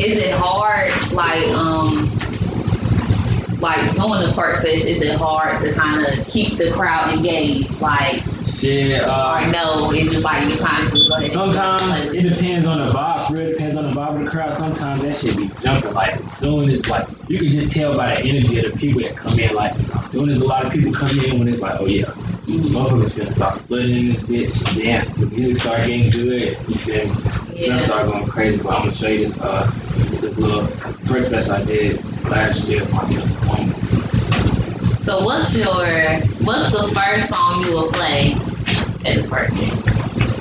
[0.00, 2.06] Is it hard, like, um,
[3.60, 4.86] like doing the twerk fest?
[4.86, 7.80] Is it hard to kind of keep the crowd engaged?
[7.80, 8.22] Like,
[8.58, 11.32] Or uh, no, it's like you kind of just go ahead.
[11.32, 14.54] Sometimes it depends on the vibe, really depends on the vibe of the crowd.
[14.54, 15.92] Sometimes that shit be jumping.
[15.94, 19.02] Like as soon as like you can just tell by the energy of the people
[19.02, 19.54] that come in.
[19.54, 22.04] Like as soon as a lot of people come in, when it's like, oh yeah,
[22.48, 22.72] Mhm.
[22.72, 24.82] motherfuckers finna start flooding in this bitch.
[24.82, 26.56] Dance, the music start getting good.
[26.66, 27.18] You feel me?
[27.52, 27.78] Yeah.
[27.78, 28.60] Stuff start going crazy.
[28.62, 29.66] But I'm gonna show you this uh
[30.20, 30.76] this little
[31.08, 32.88] twerk fest I did last year.
[32.90, 33.02] My
[33.48, 33.72] um,
[35.10, 35.66] So what's your
[36.46, 38.30] what's the first song you will play
[39.04, 39.56] at the fest?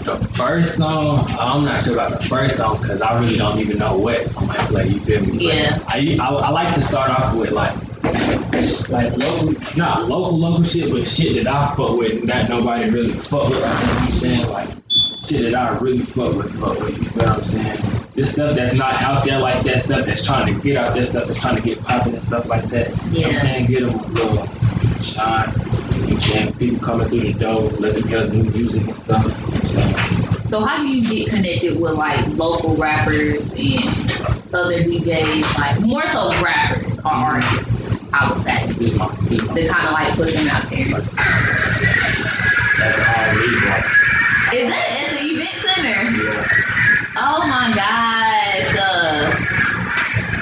[0.06, 3.80] The first song, I'm not sure about the first song because I really don't even
[3.80, 4.90] know what I might play.
[4.90, 5.32] You feel me?
[5.32, 5.80] But Yeah.
[5.88, 7.74] I, I I like to start off with like
[8.92, 12.92] like local, not local local shit, but shit that I fuck with and that nobody
[12.92, 13.60] really fuck with.
[13.60, 14.50] Like, you know saying?
[14.50, 14.79] Like
[15.30, 16.98] shit that I really fuck with, fuck with.
[16.98, 17.84] You feel what I'm saying?
[18.16, 21.06] This stuff that's not out there like that, stuff that's trying to get out there,
[21.06, 22.96] stuff that's trying to get popping and stuff like that.
[23.12, 23.28] You know what Yeah.
[23.28, 23.66] I'm saying?
[23.68, 24.48] Get them a little
[25.00, 25.54] shine.
[26.06, 26.54] You know saying?
[26.56, 29.24] People coming through the door, let them hear new music and stuff.
[29.24, 29.96] You know what I'm saying?
[30.48, 34.12] So how do you get connected with like local rappers and
[34.54, 37.70] other DJs, like more so rappers or artists?
[38.12, 40.48] I would say This is my, this is my, to kind of like push them
[40.50, 40.88] out there.
[42.78, 43.86] that's all me, like,
[44.52, 44.99] Is that
[47.22, 48.76] Oh my gosh!
[48.80, 49.46] Uh,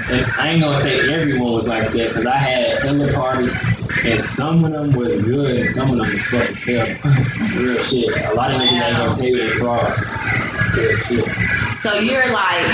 [0.09, 4.25] And I ain't gonna say everyone was like that, cause I had hella parties, and
[4.25, 7.09] some of them was good, and some of them was fucking terrible.
[7.61, 8.15] Real shit.
[8.25, 9.97] A lot of niggas ain't gonna tell you fraud.
[10.77, 11.25] Real shit.
[11.83, 12.65] so you're like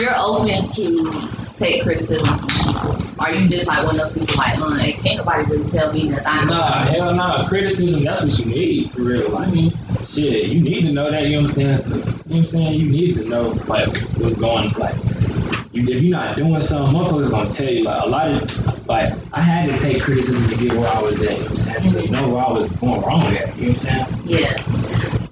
[0.00, 2.28] you're open to take criticism.
[3.18, 6.08] Are you just like one of those people like, uh, can't nobody really tell me
[6.10, 7.46] that I'm Nah, hell nah.
[7.48, 9.30] Criticism, that's what you need, for real.
[9.30, 9.74] Like, Mhm.
[10.08, 11.82] shit, you need to know that, you know what I'm saying?
[11.82, 12.80] To, you know what I'm saying?
[12.80, 14.96] You need to know, like, what's going, like,
[15.72, 19.12] you, if you're not doing something, motherfuckers gonna tell you, like, a lot of, like,
[19.32, 21.56] I had to take criticism to get where I was at, you know what I'm
[21.56, 21.82] saying?
[21.82, 22.06] Mhm.
[22.06, 24.06] To know where I was going wrong at, you know what I'm saying?
[24.24, 24.62] Yeah.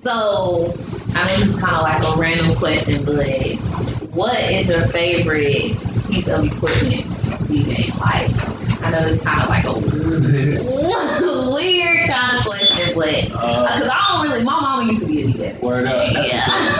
[0.05, 0.77] So,
[1.17, 3.27] I know this is kind of like a random question, but
[4.13, 5.77] what is your favorite
[6.09, 7.19] piece of equipment
[7.51, 7.75] DJ?
[7.99, 8.31] Like,
[8.83, 9.79] I know it's kind of like a
[11.55, 15.23] weird kind of question, but because Uh, I don't really, my mama used to be
[15.23, 15.63] a DJ.
[15.63, 16.13] word up.
[16.15, 16.47] That's yeah.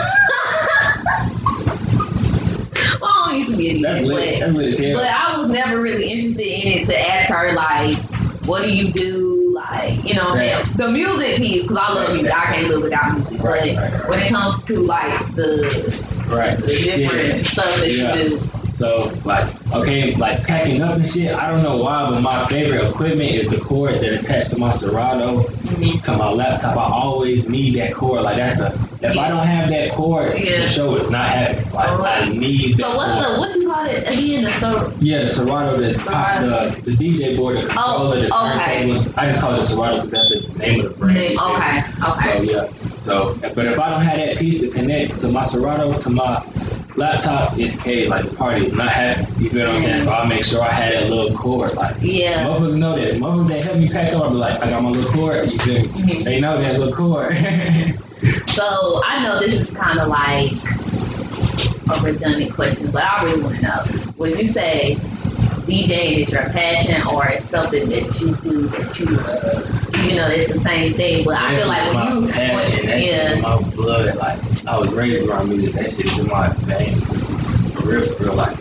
[3.01, 4.39] my mama used to be a DJ, That's lit.
[4.39, 7.53] but That's lit as but I was never really interested in it to ask her
[7.53, 7.99] like,
[8.45, 9.51] what do you do?
[9.53, 10.65] Like, you know, what I'm Right.
[10.65, 10.77] saying?
[10.77, 12.13] the music piece because I love Right.
[12.13, 12.33] music.
[12.33, 13.39] I can't live without music.
[13.43, 16.59] Right, but when it comes to like the right.
[16.59, 17.43] the different Yeah.
[17.43, 18.15] stuff that Yeah.
[18.15, 18.39] you do,
[18.79, 21.35] So like, okay, like packing up and shit.
[21.35, 24.71] I don't know why, but my favorite equipment is the cord that attached to my
[24.71, 26.01] Serato Mhm.
[26.05, 26.77] to my laptop.
[26.77, 28.21] I always need that cord.
[28.21, 30.61] Like that's the if I don't have that cord, Yeah.
[30.61, 31.69] the show is not happening.
[31.73, 32.83] Like I need that.
[32.85, 33.25] So what's cord.
[33.25, 34.43] the what you call it again?
[34.45, 36.75] The so Yeah, the Serato, the, Serato.
[36.85, 38.83] the the DJ board, the controller, the Oh, okay.
[38.85, 39.13] turntables.
[39.17, 41.17] I just call it the Serato because that's the name of the brand.
[41.17, 41.37] name?
[41.37, 41.81] Okay,
[42.37, 42.63] So yeah.
[42.97, 46.41] So, but if I don't have that piece to connect to my Serato to my
[46.95, 49.41] laptop, is case like the party is not happening.
[49.41, 49.99] You feel what I'm saying?
[50.01, 51.75] So I make sure I had that little cord.
[51.75, 52.45] Like Yeah.
[52.45, 53.15] motherfuckers know that.
[53.15, 55.51] Motherfuckers that help me pack up, I be like, I got my little cord.
[55.51, 55.87] You feel me?
[55.89, 56.23] Mhm.
[56.25, 57.35] They know that little cord.
[58.49, 60.51] So I know this is kind of like
[61.89, 63.83] a redundant question, but I really want to know:
[64.17, 64.97] Would you say
[65.69, 69.63] DJing is your passion, or it's something that you do that you love?
[70.03, 72.55] Even though it's the same thing, but I feel like when my you, passion.
[72.55, 74.15] when, that shit yeah, in my blood.
[74.17, 75.75] Like I was raised around music.
[75.75, 77.29] That shit is in my veins.
[77.73, 78.35] For real, for real.
[78.35, 78.55] Like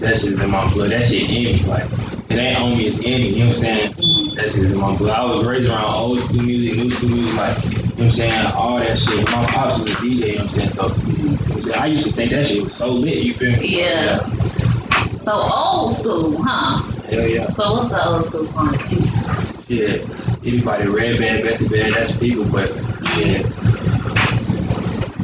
[0.00, 0.90] that shit is in my blood.
[0.90, 1.64] That shit in me.
[1.64, 1.84] Like
[2.30, 2.86] it ain't on me.
[2.86, 3.28] It's in me.
[3.30, 3.92] You know what I'm saying?
[3.98, 4.34] Mhm.
[4.36, 5.12] That shit is in my blood.
[5.18, 8.10] I was raised around old school music, new school music, like, you know what I'm
[8.10, 8.46] saying?
[8.46, 9.24] All that shit.
[9.30, 10.70] My pops was a DJ, you know what I'm saying?
[10.70, 11.80] So, you know what I'm saying?
[11.80, 13.68] I used to think that shit was so lit, you feel me?
[13.68, 14.18] So, Yeah.
[15.24, 16.82] So old school, huh?
[17.08, 17.50] Yeah, hell yeah.
[17.52, 19.74] So what's the old school song that you?
[19.74, 20.06] Yeah.
[20.44, 22.70] Anybody, Red Band, Betty Band, that's people, but,
[23.16, 23.42] yeah.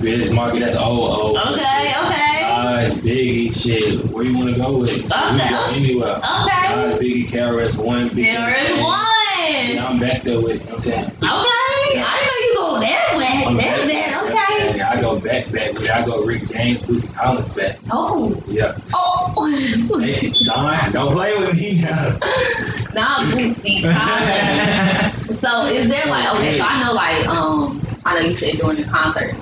[0.00, 1.36] Biz Markie, that's old, old.
[1.36, 2.40] Okay, okay.
[2.48, 4.02] Nas, Biggie, shit.
[4.10, 5.10] Where you want to go with it?
[5.10, 6.16] Can go anywhere.
[6.16, 6.74] Okay.
[6.74, 8.82] Nas, Biggie, KRS One, Big There is Bang.
[8.82, 8.98] one.
[9.74, 10.60] Yeah, I'm back there with it.
[10.62, 11.04] You know what I'm saying.
[11.04, 11.20] Okay.
[11.22, 13.56] I know you go that way.
[13.56, 13.88] That's back.
[13.88, 14.29] that.
[14.76, 15.90] Yeah, I go back, back with it.
[15.90, 17.78] I go Rick James, Boosie Collins back.
[17.90, 18.42] Oh.
[18.46, 18.78] Yeah.
[18.94, 20.00] Oh.
[20.00, 22.18] Hey, Sean, don't play with me now.
[22.94, 25.38] Not Boosie Collins.
[25.40, 26.50] So is there like okay?
[26.50, 29.34] So I know like um I know you said during the concert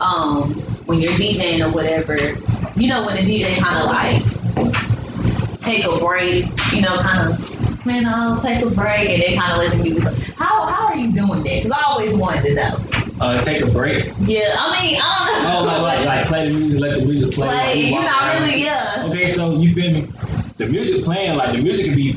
[0.00, 0.54] um
[0.86, 2.16] when you're DJing or whatever
[2.76, 7.86] you know when the DJ kind of like take a break you know kind of
[7.86, 10.04] man I'll take a break and then kind of let the music.
[10.04, 10.14] Go.
[10.36, 11.62] How how are you doing that?
[11.62, 13.03] Because I always wanted to know.
[13.20, 14.06] Uh, take a break.
[14.18, 15.70] Yeah, I mean I don't know.
[15.70, 17.46] Oh, like, like, like play the music, let the music play.
[17.46, 18.42] Like, you you're not around.
[18.42, 19.06] really yeah.
[19.08, 20.08] Okay, so you feel me?
[20.58, 22.12] The music playing, like the music can be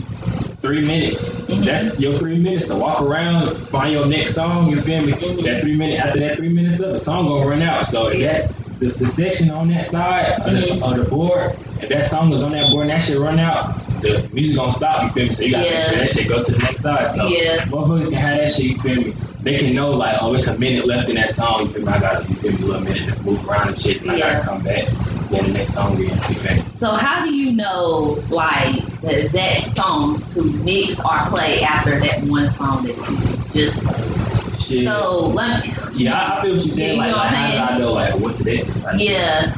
[0.61, 1.35] three minutes.
[1.35, 1.65] Mhm.
[1.65, 4.69] That's your three minutes to walk around, find your next song.
[4.71, 5.13] You feel me?
[5.13, 5.43] Mhm.
[5.43, 7.85] That three minute after that three minutes up, the song gonna run out.
[7.85, 12.05] So that the, the section on that side of, the, of the board, if that
[12.05, 13.65] song is on that board and that shit run out,
[13.99, 15.03] the music gonna stop.
[15.03, 15.31] You feel me?
[15.31, 17.09] So you gotta make sure that shit go to the next side.
[17.09, 17.65] So Yeah.
[17.71, 18.65] motherfuckers can have that shit.
[18.65, 19.17] You feel me?
[19.41, 21.65] They can know like, oh, it's a minute left in that song.
[21.67, 21.91] You feel me?
[21.91, 22.61] I gotta, you feel me?
[22.61, 24.33] A little minute to move around and shit, and I Yeah.
[24.33, 24.83] gotta come back.
[25.29, 26.19] Then the next song again.
[26.29, 26.61] You feel me?
[26.79, 32.23] So how do you know like the exact song to mix or play after that
[32.23, 34.26] one song that you just played?
[34.67, 34.83] Shit.
[34.85, 36.95] So let me, Yeah, I, feel what you're saying.
[36.95, 37.65] You like, like how?
[37.65, 38.83] I know like what's next?
[38.83, 39.55] Like, yeah,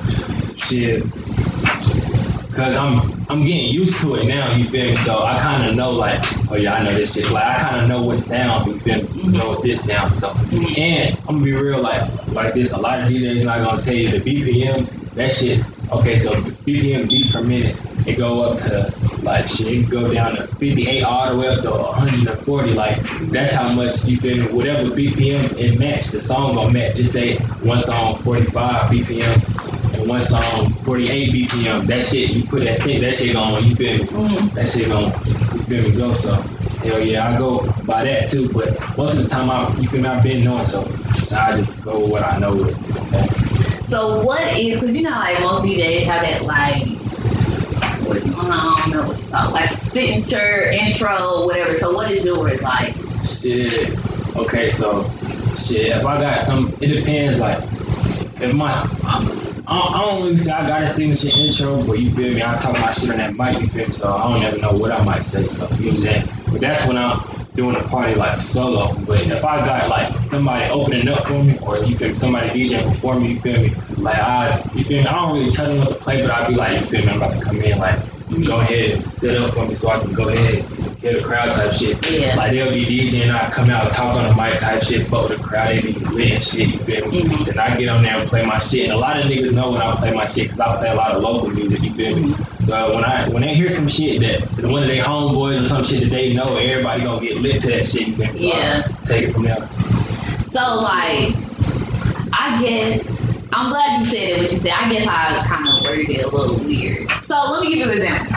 [0.55, 1.03] Shit.
[2.51, 4.55] Cause I'm I'm getting used to it now.
[4.55, 4.97] You feel me?
[4.97, 7.29] So I kind of know like, oh yeah, I know this shit.
[7.31, 8.67] Like I kind of know what sound.
[8.71, 9.09] You feel me?
[9.23, 9.31] Mhm.
[9.37, 10.13] Know what this sound.
[10.15, 10.77] So Mhm.
[10.77, 12.73] and I'm gonna be real like like this.
[12.73, 14.87] A lot of DJs not gonna tell you the BPM.
[15.15, 15.63] That shit.
[15.91, 16.34] Okay, so
[16.67, 17.75] BPM beats per minute.
[18.06, 19.67] It go up to like shit.
[19.67, 22.73] It go down to 58 all the way up to 140.
[22.73, 24.56] Like that's how much you feel.
[24.56, 26.95] Whatever BPM it match, the song gonna match.
[26.95, 29.41] Just say one song 45 BPM
[29.93, 31.88] and one song 48 BPM.
[31.88, 33.65] That shit you put that shit that shit going.
[33.65, 34.06] You feel me?
[34.10, 34.54] Mhm.
[34.54, 35.13] That shit going.
[35.52, 35.91] You feel me?
[35.95, 36.45] Go so.
[36.84, 38.49] Hell yeah, I go by that too.
[38.54, 40.08] But most of the time I you feel me?
[40.08, 40.95] I've been knowing so.
[41.25, 42.56] So I just go with what I know.
[42.56, 43.30] With, you know what I'm saying?
[43.89, 44.80] So what is?
[44.80, 46.88] Cause you know like most DJs have that like.
[48.06, 51.73] What is, I don't know what you call like signature intro, whatever.
[51.75, 52.93] So what is yours like?
[53.23, 53.97] Shit.
[54.36, 55.10] Okay, so
[55.58, 55.88] shit.
[55.88, 57.39] If I got some, it depends.
[57.39, 57.63] Like
[58.39, 58.73] if my,
[59.67, 62.43] I don't really say I got a signature intro, but you feel me?
[62.43, 63.60] I talk my shit on that mic.
[63.60, 63.93] You feel me?
[63.93, 65.47] So I don't ever know what I might say.
[65.47, 66.30] So you know what I'm saying?
[66.52, 67.19] But that's when I'm
[67.59, 68.95] doing a party like solo.
[69.05, 72.15] But if I got like somebody opening up for me, or you feel me?
[72.15, 73.31] Somebody DJing before me.
[73.33, 73.75] You feel me?
[73.97, 75.07] Like I, you feel me?
[75.07, 77.09] I don't really tell them what to play, but I'd be like, you feel me?
[77.11, 78.08] I'm about to come in like.
[78.29, 81.23] Go ahead and sit up for me so I can go ahead and hear the
[81.23, 81.97] crowd type shit.
[82.11, 82.35] Yeah.
[82.35, 85.39] Like they'll be DJing, I come out, talk on the mic type shit, fuck with
[85.39, 87.23] the crowd, they be lit and shit, you feel me?
[87.23, 87.45] Mhm.
[87.45, 88.83] Then I get on there and play my shit.
[88.83, 90.93] And a lot of niggas know when I play my shit because I play a
[90.95, 92.35] lot of local music, you feel me?
[92.61, 95.83] So when I when they hear some shit that one of their homeboys or some
[95.83, 98.39] shit that they know, everybody gonna get lit to that shit, you feel me?
[98.41, 98.81] So I Yeah.
[99.07, 99.67] take it from there.
[100.51, 101.35] So like,
[102.33, 104.38] I guess I'm glad you said it.
[104.41, 104.71] What you said.
[104.71, 107.09] I guess I kind of worded it a little weird.
[107.25, 108.35] So let me give you an example.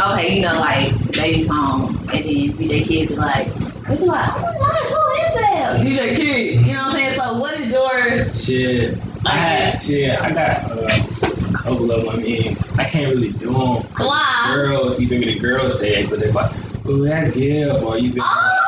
[0.00, 3.52] Okay, you know, like baby's home, and then DJ Kid be like,
[3.88, 5.80] they be like, oh my gosh, who is that?
[5.82, 6.66] DJ Kid.
[6.66, 7.14] You know what I'm saying?
[7.16, 8.44] So what is yours?
[8.44, 8.98] Shit.
[9.26, 10.18] I had shit.
[10.18, 12.08] I got uh, a couple of them.
[12.08, 13.82] I mean, I can't really do them.
[13.98, 14.52] Why?
[14.54, 15.34] Girls, you feel me?
[15.34, 16.52] The girls say it, but they're like,
[16.88, 18.20] "Ooh, that's Gil," or you me?
[18.22, 18.58] Oh,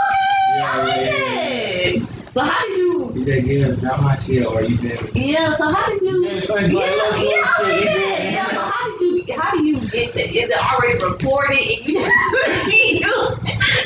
[0.59, 2.09] Yeah, yeah, it.
[2.33, 3.13] So how did you?
[3.17, 4.97] DJ Gil, drop my shit, or you me?
[5.15, 5.57] Yeah.
[5.57, 6.27] So how did you?
[6.27, 8.49] Yeah, like, yeah, yeah, yeah, yeah.
[8.51, 9.35] So how did you?
[9.37, 10.31] How do you get that?
[10.31, 13.01] Is it already reported and you just you?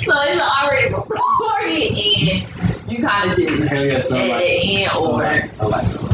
[0.04, 4.82] So it's already recorded and you kind of just Hell yeah, so at like, the
[4.82, 6.06] end so or like, so like, so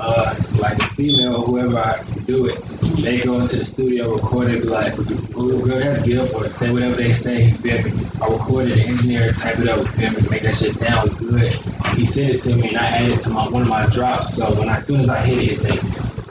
[0.00, 2.58] uh, like the female or whoever I do it,
[3.02, 4.94] they go into the studio, record it, be like,
[5.38, 7.92] "Ooh, girl, that's good for it." Say whatever they say, you feel me?
[8.22, 10.28] I record it, the engineer type it up, you feel me?
[10.30, 11.52] Make that shit sound good.
[11.96, 14.36] He sent it to me, and I added it to my one of my drops.
[14.36, 15.80] So when I, as soon as I hit it, it's like,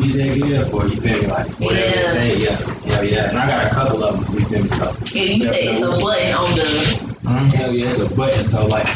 [0.02, 1.28] DJ Gill for it, you feel me?
[1.28, 1.96] Like whatever Yeah.
[1.98, 3.30] they say, yeah, yeah, yeah.
[3.30, 4.70] And I got a couple of them, you feel me?
[4.70, 4.94] So.
[5.16, 8.48] and you say it's a button on the Mhm, Hell yeah, it's a button.
[8.48, 8.88] So like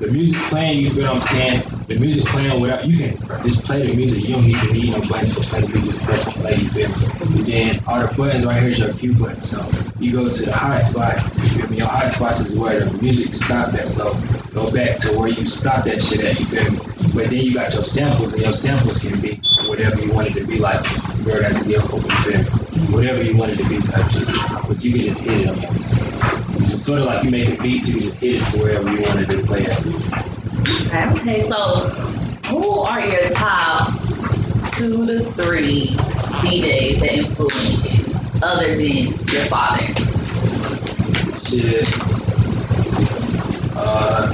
[0.00, 1.62] the music playing, you feel what I'm saying?
[1.86, 4.22] The music playing without you can just play the music.
[4.22, 6.02] You don't need to need no buttons to play the music.
[6.02, 6.94] Press play, you feel me?
[7.20, 9.42] And then all the buttons right here is your cue button.
[9.42, 11.36] So you go to the hot spot.
[11.36, 11.76] You feel me?
[11.76, 13.90] Your hot spots is where the music stopped at.
[13.90, 14.18] So
[14.54, 16.40] go back to where you stopped that shit at.
[16.40, 16.78] You feel me?
[17.12, 20.40] But then you got your samples, and your samples can be whatever you want it
[20.40, 20.58] to be.
[20.58, 20.82] Like
[21.22, 22.92] girl, that's for you feel me?
[22.94, 24.26] Whatever you want it to be, type shit.
[24.66, 25.70] But you can just hit it on there.
[26.60, 28.90] It's sort of like you make a beat, you can just hit it to wherever
[28.90, 30.33] you wanted to play at.
[30.66, 31.90] Okay, so
[32.48, 33.92] who are your top
[34.72, 35.88] two to three
[36.40, 39.84] DJs that influenced you other than your father?
[41.36, 41.86] Shit.
[43.76, 44.32] Uh,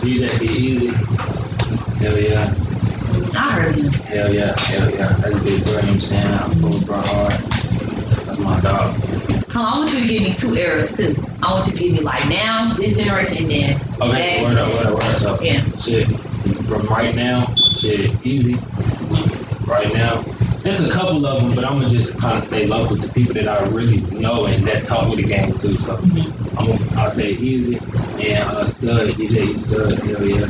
[0.00, 0.90] DJ Be Easy.
[2.02, 2.54] Hell yeah.
[3.36, 3.92] I heard him.
[3.92, 4.58] Hell yeah.
[4.58, 5.16] Hell yeah.
[5.20, 6.34] That's a big bro, you know what I'm saying?
[6.34, 7.32] I'm full bro hard.
[8.26, 9.21] That's my dog.
[9.54, 11.16] Hold on, I want you to give me two eras too.
[11.42, 14.72] I want you to give me like now, this generation, and then Okay, word up,
[14.72, 15.18] word up, word up.
[15.18, 15.64] So, Yeah.
[15.78, 16.08] shit,
[16.68, 18.66] from right now, shit, easy.
[19.68, 20.24] Right now,
[20.64, 23.34] there's a couple of them, but I'm gonna just kind of stay local to people
[23.34, 25.78] that I really know and that taught me the game too.
[25.80, 26.34] So, Mhm.
[26.58, 27.82] I'm gonna, I'll say easy
[28.18, 30.46] and uh, Stud, DJ Stud, hell yeah.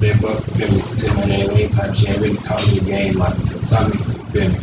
[0.00, 3.34] Big buck, to my name, any type of shit, really taught me the game, like,
[3.70, 4.58] taught me, feel me.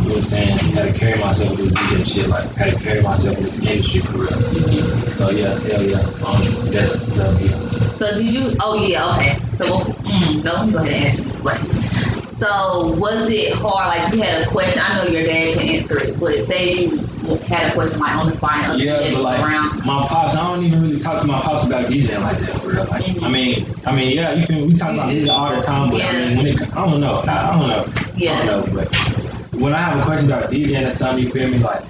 [0.00, 0.58] You know what I'm saying?
[0.74, 3.62] How to carry myself with this DJ shit, like, how to carry myself in this
[3.62, 4.30] industry career.
[5.14, 5.98] So, yeah, hell yeah.
[6.24, 6.40] Um,
[6.72, 7.58] that, that, yeah.
[7.98, 8.56] So did you?
[8.60, 9.38] Oh yeah, okay.
[9.56, 9.66] So
[10.02, 11.76] mm, no, let me go ahead and answer this question.
[12.24, 13.88] So was it hard?
[13.88, 14.82] Like you had a question.
[14.82, 16.88] I know your dad can answer it, but say
[17.20, 19.82] you had a question like on the and other Yeah, but like around.
[19.84, 22.72] my pops, I don't even really talk to my pops about DJing like that for
[22.72, 22.86] real.
[22.88, 23.22] Like, Mhm.
[23.22, 24.68] I mean, I mean, yeah, you feel me?
[24.68, 27.22] We talk about music all the time, but I mean, when it, I don't know,
[27.28, 27.86] I, I don't know,
[28.16, 28.88] I don't know, but
[29.60, 31.58] when I have a question about DJing or something, you feel me?
[31.62, 31.80] Like,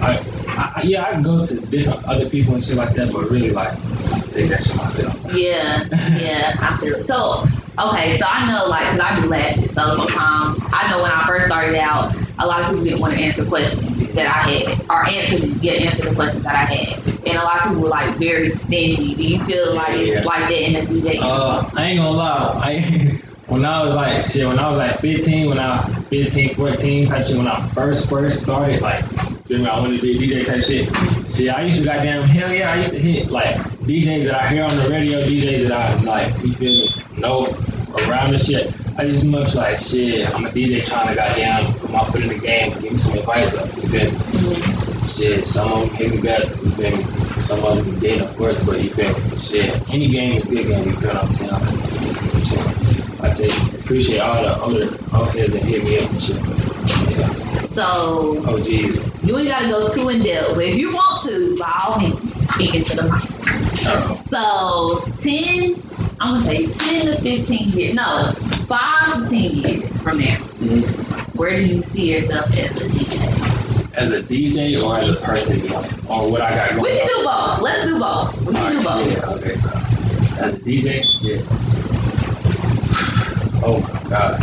[0.00, 0.18] I,
[0.58, 3.50] I yeah, I can go to different other people and shit like that, but really
[3.50, 5.14] like, I take that shit myself.
[5.34, 5.84] Yeah,
[6.18, 7.06] yeah, I feel it.
[7.06, 7.44] So,
[7.78, 11.24] okay, so I know, like, 'cause I do lashes, so sometimes I know when I
[11.26, 14.62] first started out, a lot of people didn't want to answer questions that I had,
[14.90, 16.88] or answer, yeah, answer the questions that I had,
[17.26, 19.14] and a lot of people were like very stingy.
[19.14, 21.18] Do you feel like it's like that in the DJ?
[21.22, 22.58] Uh, I ain't gonna lie.
[22.62, 27.06] I when I was like shit, when I was like 15, when I 15, 14
[27.06, 30.62] type shit, when I first first started, like I wanted to be a DJ type
[30.64, 30.88] shit.
[31.28, 34.48] Shit, I used to goddamn hell yeah, I used to hit like DJs that I
[34.48, 37.46] hear on the radio, DJs that I like, you feel me, know
[38.06, 38.72] around the shit.
[38.96, 40.32] I just much like shit.
[40.32, 43.18] I'm a DJ trying to goddamn put my foot in the game, give me some
[43.18, 43.74] advice up.
[43.74, 44.18] You feel me?
[44.18, 45.16] Mhm.
[45.16, 47.04] Shit, some of them hit me back, you feel me?
[47.40, 49.38] Some of them didn't, of course, but you feel me?
[49.38, 52.44] Shit, any game is good game, you feel what I'm saying?
[52.44, 56.36] Shit, I take, appreciate all the older old heads that hit me up and shit.
[57.18, 57.32] Yeah.
[57.74, 58.96] So Oh, geez.
[59.22, 62.18] you ain't gotta go too in depth, but if you want to, by all means,
[62.54, 63.22] speak into the mic.
[64.28, 65.82] So ten,
[66.20, 68.32] I'm gonna say ten to fifteen years, no,
[68.66, 71.38] five to ten years from now, mm-hmm.
[71.38, 73.94] where do you see yourself as a DJ?
[73.94, 75.60] As a DJ or as a person,
[76.08, 77.06] or what I got going We can on?
[77.08, 77.60] do both.
[77.62, 78.38] Let's do both.
[78.46, 79.12] We can do Alright, both.
[79.12, 79.68] shit, okay, so
[80.44, 81.44] as a DJ, shit.
[83.62, 84.42] Oh my god.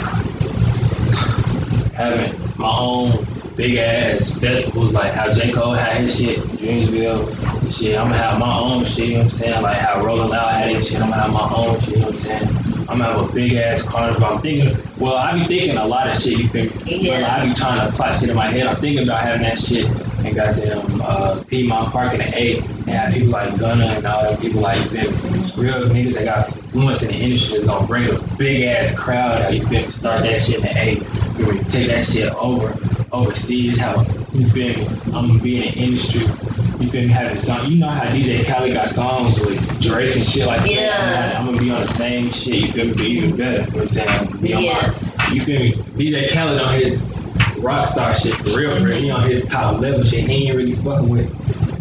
[1.96, 3.26] Having my own
[3.56, 5.52] big ass festivals like how J.
[5.52, 9.24] Cole had his shit, in Dreamville, shit, I'm gonna have my own shit, you know
[9.24, 9.62] what I'm saying?
[9.64, 12.06] Like how Rolling Loud had his shit, I'm gonna have my own shit, you know
[12.08, 12.48] what I'm saying?
[12.90, 14.26] I'm gonna have a big ass carnival.
[14.26, 16.84] I'm thinking, well, I be thinking a lot of shit, you feel me?
[16.86, 17.20] Yeah.
[17.20, 18.68] Well, I be trying to apply shit in my head.
[18.68, 19.90] I'm thinking about having that shit
[20.24, 24.24] in goddamn uh, Piedmont Park in the A and have people like Gunna and all
[24.32, 25.20] them people like, me?
[25.58, 29.42] Real niggas that got influence in the industry is gonna bring a big ass crowd
[29.42, 29.90] out, you feel me?
[29.90, 30.92] Start that shit in the A.
[31.26, 31.64] You feel me?
[31.66, 32.78] Take that shit over
[33.12, 34.92] overseas, how you feel me?
[35.14, 36.36] I'm gonna be in the industry.
[36.78, 37.08] You feel me?
[37.10, 40.88] Having song, you know how DJ Khaled got songs with Drake and shit like Yeah.
[40.98, 41.40] that.
[41.40, 42.56] I'm gonna be on the same shit.
[42.56, 42.94] You feel me?
[42.94, 43.52] But even better.
[43.52, 44.38] You know what I'm saying?
[44.42, 44.94] Be on Yeah.
[45.18, 45.84] my, you feel me?
[45.98, 47.17] DJ Khaled on his
[47.62, 48.98] rock star shit for real, for real.
[48.98, 50.26] He on his top level shit.
[50.30, 51.32] He ain't really fucking with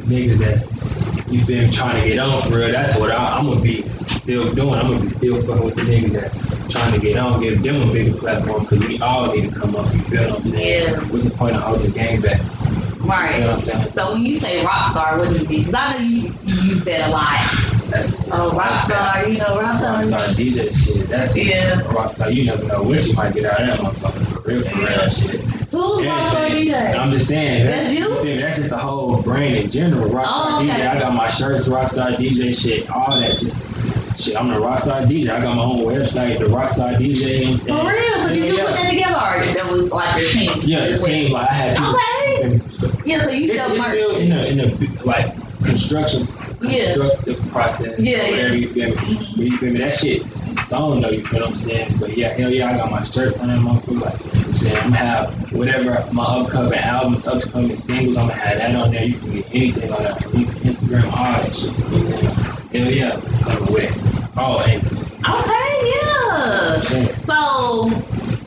[0.07, 0.73] niggas that's
[1.29, 2.71] you feel me, trying to get on for real.
[2.71, 4.75] That's what I, I'm gonna be still doing.
[4.75, 6.37] I'm gonna be still fucking with the niggas that's
[6.71, 9.75] trying to get on, give them a bigger platform because we all need to come
[9.77, 9.93] up.
[9.95, 10.85] You feel what I'm saying?
[10.95, 11.01] Yeah.
[11.09, 12.41] What's the point of holding the game back?
[13.01, 13.35] Right.
[13.37, 13.87] You know what I'm saying?
[13.97, 15.65] So when you say rock star, what do you mean?
[15.67, 17.41] Because I know you you that a lot.
[17.89, 20.21] That's Oh, rock star, you know, rock Rock star.
[20.25, 21.09] star DJ shit.
[21.09, 21.81] That's Yeah.
[21.83, 22.31] Rock star.
[22.31, 25.09] You never know what you might get out of that motherfucker for real, for real
[25.11, 25.45] shit.
[25.77, 26.99] Who's rock star DJ?
[26.99, 27.67] I'm just saying.
[27.67, 28.07] That's you?
[28.17, 28.41] feel me?
[28.41, 30.09] That's just the whole brand in general.
[30.11, 30.71] Rockstar Oh, okay.
[30.81, 30.89] DJ.
[30.89, 33.39] I got my shirts, Rockstar DJ shit, all that.
[33.39, 33.69] Just
[34.19, 34.37] shit.
[34.37, 35.29] I'm the Rockstar DJ.
[35.31, 37.41] I got my own website, the Rockstar DJ.
[37.41, 37.79] You know what I'm saying?
[37.79, 38.23] For real?
[38.23, 39.15] So did you yeah, put that together
[39.51, 40.63] or that was like your team?
[40.65, 41.33] yeah, the team.
[41.33, 41.77] Like I had.
[41.77, 42.61] people- Okay.
[43.05, 45.33] Yeah, so you It's, it's still in a in a like
[45.65, 46.27] construction
[46.61, 46.85] Yeah.
[46.95, 47.95] constructive process.
[47.99, 48.57] Yeah, whatever, yeah.
[48.57, 48.95] You feel me?
[48.97, 49.37] Mhm.
[49.37, 49.79] You feel me?
[49.81, 50.23] That shit
[50.57, 51.11] stone though.
[51.11, 51.97] You feel what I'm saying?
[51.99, 54.01] But yeah, hell yeah, I got my shirts on that motherfucker.
[54.01, 58.17] Like I'm saying, I'm gonna have whatever my upcoming albums, upcoming singles.
[58.17, 59.05] I'm gonna have that on there.
[59.05, 60.33] You can get anything on that.
[60.35, 61.77] Links, Instagram, all that shit.
[61.79, 62.35] You know what I'm saying?
[62.73, 64.03] Hell yeah, coming with it.
[64.37, 65.09] all angles.
[65.29, 66.83] Okay, yeah.
[67.27, 67.91] So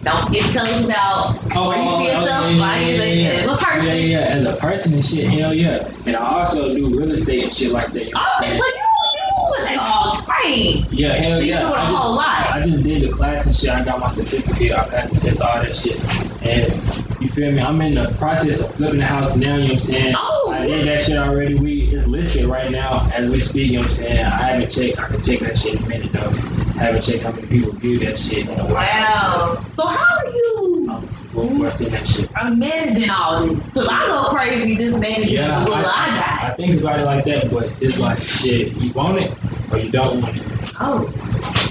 [0.03, 3.03] don't forget to tell us about oh, where you see yourself Oh, yeah, like yeah,
[3.03, 3.85] yeah, as a person.
[3.87, 5.91] Yeah, yeah, as a person and shit, hell yeah.
[6.05, 8.05] And I also do real estate and shit like that.
[8.05, 8.61] You know what I'm oh, Okay, saying?
[8.61, 8.83] so you
[9.15, 10.11] you was all
[10.49, 10.87] straight.
[10.91, 11.71] Yeah, hell So yeah.
[11.71, 12.51] I just, lot.
[12.51, 13.69] I just did the class and shit.
[13.69, 14.71] I got my certificate.
[14.71, 16.01] I passed the test, all that shit.
[16.41, 16.83] And
[17.21, 17.61] you feel me?
[17.61, 19.55] I'm in the process of flipping the house now.
[19.55, 20.15] You know what I'm saying?
[20.17, 21.55] Oh, I did that shit already.
[21.55, 23.67] We it's listed right now as we speak.
[23.71, 24.25] You know what I'm saying?
[24.25, 24.99] I haven't checked.
[24.99, 26.31] I can check that shit in a minute though.
[26.79, 28.73] I haven't checked how many people view that shit in a while.
[28.73, 29.65] Wow.
[29.75, 32.29] So how are you I'm full force in that shit.
[32.55, 33.65] managing all this?
[33.73, 36.51] Cause I go crazy just managing Yeah, the little I, I, got.
[36.51, 38.71] I think about it like that, but it's like shit.
[38.77, 39.37] You want it
[39.71, 40.43] or you don't want it.
[40.79, 41.13] Oh,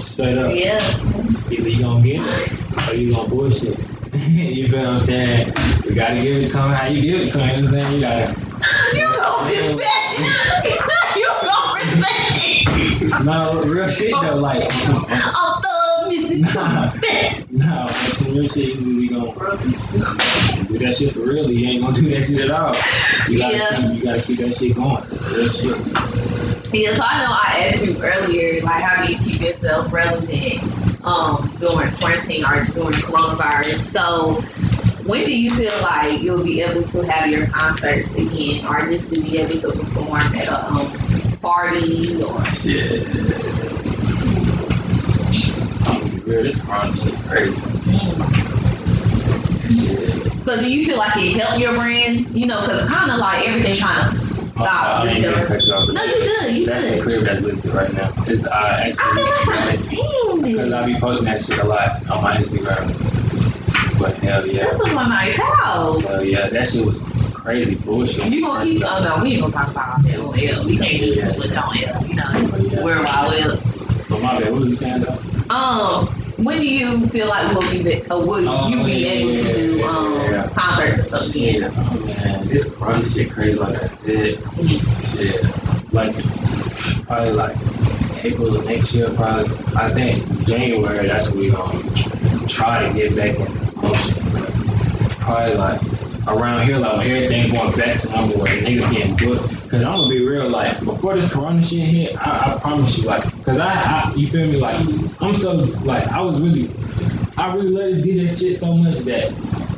[0.01, 0.55] Straight up.
[0.55, 0.79] yeah.
[1.49, 3.79] Either you gonna get it or you gonna bullshit.
[4.13, 5.51] you feel what I'm saying?
[5.83, 7.47] You gotta give it to him how you give it to him.
[7.47, 7.93] You know what I'm saying?
[7.95, 8.35] You gotta.
[8.95, 10.19] You gonna respect
[11.15, 14.35] You gonna respect No, real shit though.
[14.35, 14.71] Like, I'm
[15.61, 16.55] thug, Mrs.
[16.55, 16.91] Nah.
[17.51, 18.75] No, some real shit.
[18.75, 19.31] You we gonna
[20.67, 21.49] do that shit for real.
[21.51, 22.75] You ain't gonna do that shit at all.
[23.27, 23.75] You gotta, Yeah.
[23.93, 25.03] keep, you gotta keep that shit going.
[25.31, 26.58] Real shit.
[26.71, 30.61] Yeah, so I know I asked you earlier, like, how do you keep yourself relevant
[31.03, 33.91] um, during quarantine or during coronavirus?
[33.91, 34.41] So,
[35.03, 39.11] when do you feel like you'll be able to have your concerts again, or just
[39.11, 40.93] to be able to perform at a um,
[41.41, 42.45] party or?
[42.45, 43.07] Shit.
[45.87, 46.43] I'm real.
[46.43, 47.57] This corona shit crazy.
[49.63, 50.45] Shit.
[50.45, 52.27] So, do you feel like it helped your brand?
[52.27, 55.07] You know, because kind of like everything trying of stopped.
[55.07, 55.87] I gonna cut you off.
[55.89, 56.57] No, you good.
[56.57, 57.03] You That's the good.
[57.07, 58.09] crib that's listed right now.
[58.27, 60.73] It's uh, I feel I've actually because.
[60.73, 62.95] I be posting that shit a lot on my Instagram.
[63.99, 66.03] But hell yeah, This is a nice house.
[66.05, 68.31] hell yeah, that shit was crazy bullshit.
[68.31, 68.81] You gonna keep?
[68.85, 70.63] Oh no, we ain't gonna talk about all that on air.
[70.63, 71.99] We can't do too much on air.
[72.07, 73.61] You know, we're wild.
[74.09, 75.19] But my bad, what was you saying though?
[75.53, 76.07] Um,
[76.37, 79.33] when do you feel like we'll be, be- uh, will Oh, you be yeah, able
[79.33, 80.53] to do yeah, um yeah.
[80.53, 84.43] concerts and stuff Shit, man, this corona shit crazy like I said.
[85.01, 86.15] Shit, like
[87.05, 87.57] probably like
[88.23, 89.55] April of next year, probably.
[89.75, 91.07] I think January.
[91.07, 94.23] That's when we gonna try to get back in motion.
[94.33, 94.51] But
[95.19, 95.81] probably like
[96.27, 99.39] around here, like everything going back to normal, where niggas getting good.
[99.69, 103.03] Cause I'm gonna be real, like before this corona shit hit, I, I promise you,
[103.03, 104.79] like, cause I, I, you feel me, like
[105.21, 106.71] I'm so like I was really,
[107.37, 109.31] I really love this DJ shit so much that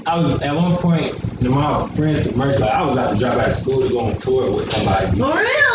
[0.05, 3.49] I was at one point, my friends commercial, like I was about to drop out
[3.49, 5.07] of school to go on tour with somebody.
[5.11, 5.25] For real?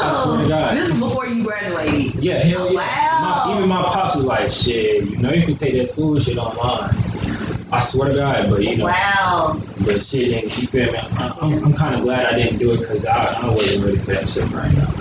[0.02, 0.76] I swear to God.
[0.76, 2.14] This is before you graduated.
[2.22, 2.78] Yeah, hell yeah.
[2.78, 3.44] Wow.
[3.46, 6.38] My, even my pops was like, shit, you know, you can take that school shit
[6.38, 6.90] online.
[7.72, 9.60] I swear to God, but you know, Wow.
[9.84, 10.98] but shit, and you feel me?
[11.16, 14.12] I, I'm, I'm kind of glad I didn't do it because I, I wasn't for
[14.12, 14.94] that shit right now.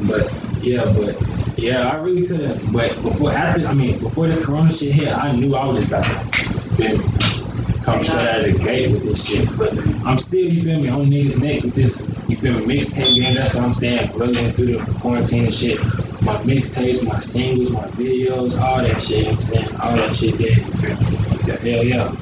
[0.00, 1.16] But yeah, but
[1.56, 2.60] yeah, I really could have.
[2.72, 5.88] But before, after, I mean, before this Corona shit hit, I knew I was just
[5.88, 6.04] about
[6.78, 7.10] to
[7.86, 9.56] come straight out of the gate with this shit.
[9.56, 13.14] But I'm still, you feel me, on niggas next with this, you feel me, mixtape
[13.14, 13.34] game.
[13.34, 14.12] That's what I'm saying.
[14.18, 15.80] Really through the quarantine and shit.
[16.22, 19.18] My mixtapes, my singles, my videos, all that shit.
[19.18, 20.50] You know what I'm saying, all that shit there.
[20.50, 21.18] You feel me?
[21.46, 22.12] Yeah, hell yeah.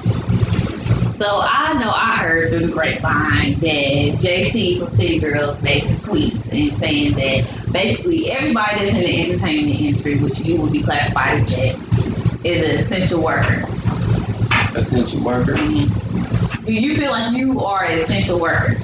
[1.16, 5.96] So I know I heard through the grapevine that JT from City Girls made some
[5.96, 10.82] tweets and saying that basically everybody that's in the entertainment industry, which you would be
[10.82, 13.64] classified as that, is an essential worker.
[14.76, 15.54] Essential worker.
[15.54, 18.76] Do you feel like you are an essential worker?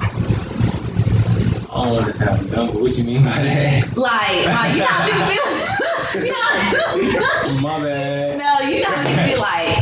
[1.69, 3.97] I don't want to sound dumb, but what do you mean by that?
[3.97, 6.21] Like, like you know how people feel?
[7.03, 8.37] you know, My bad.
[8.37, 9.77] no, you know how people be like,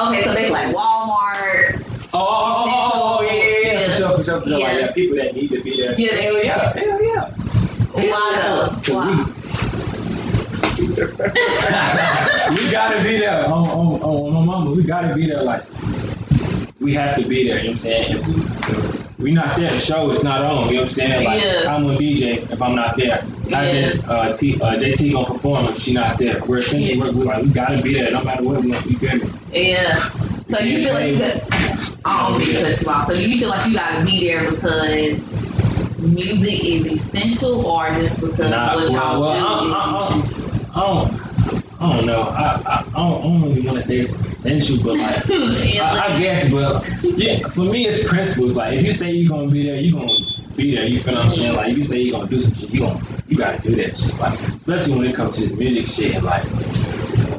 [0.00, 1.82] okay, so they like Walmart.
[2.12, 4.58] Oh, oh, oh, oh, oh, oh, yeah, yeah, yeah, for sure, for sure, for sure.
[4.58, 4.66] Yeah.
[4.66, 5.94] Like, yeah, people that need to be there.
[5.98, 7.30] Yeah, we Yeah, hell yeah.
[7.92, 9.73] Why Cause though?
[10.96, 14.72] We, gotta be there on, on, on my mama.
[14.72, 15.42] We gotta be there.
[15.42, 15.64] Like,
[16.80, 17.58] we have to be there.
[17.58, 18.16] You know what I'm saying?
[18.18, 20.68] If, we not there, the show is not on.
[20.68, 21.24] You know what I'm saying?
[21.24, 21.74] Like, Yeah.
[21.74, 23.24] I'm a DJ if I'm not there.
[23.54, 23.88] I Yeah.
[23.88, 26.42] just, uh, T, uh, JT gonna perform if she not there.
[26.46, 27.04] We're essential Yeah.
[27.04, 27.14] work.
[27.14, 28.62] We like, we gotta be there no matter what.
[28.62, 29.30] We, you feel me?
[29.52, 29.94] Yeah.
[29.94, 33.06] So you feel like you got, I don't mean to cut you off.
[33.06, 35.18] So you feel like you gotta be there because
[35.98, 40.53] music is essential or just because Nah, what well, y'all well, do I, is essential?
[40.74, 42.22] I, don't, I don't know.
[42.22, 46.50] I, I, I don't, really want to say it's essential, but like, I, I guess,
[46.50, 48.56] but yeah, for me, it's principles.
[48.56, 50.18] Like, if you say you're gonna be there, you're gonna
[50.56, 50.86] be there.
[50.86, 51.54] You feel what I'm saying?
[51.54, 53.96] Like, if you say you're gonna do some shit, you gonna, you gotta do that
[53.96, 54.18] shit.
[54.18, 56.44] Like, especially when it comes to the music shit and like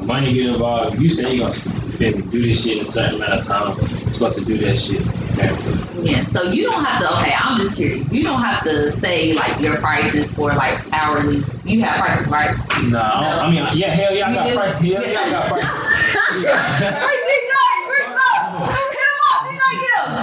[0.03, 0.95] money get involved.
[0.95, 3.33] If you say you're gonna you feel me, do this shit in a certain amount
[3.33, 5.05] of time, you're supposed to do that shit.
[5.37, 5.57] Man.
[6.03, 6.25] Yeah.
[6.29, 7.17] So you don't have to.
[7.19, 8.11] Okay, I'm just curious.
[8.11, 11.45] You don't have to say like your prices for like hourly.
[11.63, 12.55] You have prices, right?
[12.83, 12.99] No.
[12.99, 14.57] I, I mean, yeah, hell yeah, I got You do?
[14.59, 14.73] price.
[14.75, 15.65] Hell yeah, I got price.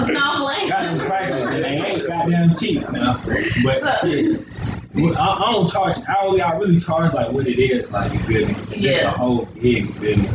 [0.07, 0.69] No, I'm playing.
[0.69, 3.23] got them prices and they ain't goddamn cheap now.
[3.65, 4.41] But shit,
[4.97, 6.41] I, I don't charge hourly.
[6.43, 7.91] I really charge like what it is.
[7.91, 8.57] Like you feel me?
[8.71, 9.09] It's Yeah.
[9.09, 9.87] a whole gig.
[9.89, 10.31] You feel me?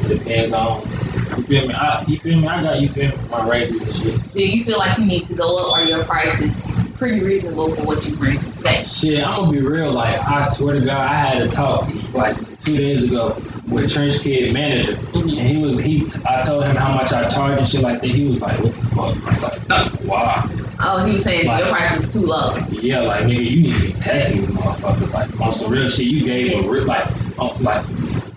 [0.00, 0.90] It depends on.
[1.36, 1.74] You feel me?
[1.74, 2.48] I, you feel me?
[2.48, 3.16] I got you feel me?
[3.30, 4.32] My ranges and shit.
[4.32, 6.64] Do you feel like you need to go up or your price is
[6.94, 8.84] pretty reasonable for what you bring to?
[8.84, 9.92] Shit, I'm gonna be real.
[9.92, 13.36] Like I swear to God, I had a talk like two days ago
[13.68, 15.38] with Trench Kid manager, Mhm.
[15.38, 16.06] and he was he.
[16.26, 18.06] I told him how much I charge and shit like that.
[18.10, 20.48] He was like, "What the fuck?" Was like, "Wow."
[20.80, 22.56] Oh, he was saying Like- your price is too low.
[22.70, 26.06] Yeah, like nigga, you need to be texting these motherfuckers like on some real shit.
[26.06, 27.06] You gave a real like,
[27.38, 27.84] oh, like,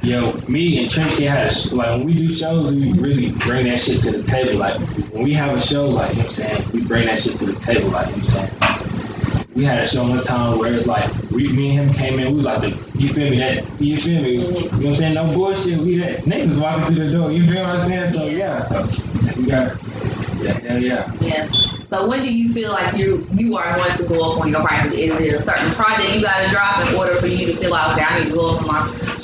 [0.08, 4.01] yo, me and Kid had like when we do shows, we really bring that shit
[4.03, 4.58] to the table.
[4.58, 4.80] Like
[5.12, 7.38] when we have a show, like you know what I'm saying, we bring that shit
[7.39, 7.89] to the table.
[7.89, 9.53] Like you know what I'm saying.
[9.53, 12.30] We had a show one time where it's like we, me and him came in.
[12.30, 13.39] We was like, the, you feel me?
[13.39, 14.36] That you feel me?
[14.36, 15.14] You know what I'm saying?
[15.16, 15.80] No bullshit.
[15.80, 17.32] We that niggas walking through the door.
[17.32, 18.08] You feel what I'm saying?
[18.08, 18.88] So yeah, so,
[19.36, 19.78] we got,
[20.39, 21.12] yeah, hell yeah.
[21.20, 21.76] Yeah.
[21.89, 24.61] So when do you feel like you you are going to go up on your
[24.61, 24.91] prices?
[24.93, 27.71] Is it a certain project you got to drop in order for you to feel
[27.71, 28.79] like okay, I need to go up on my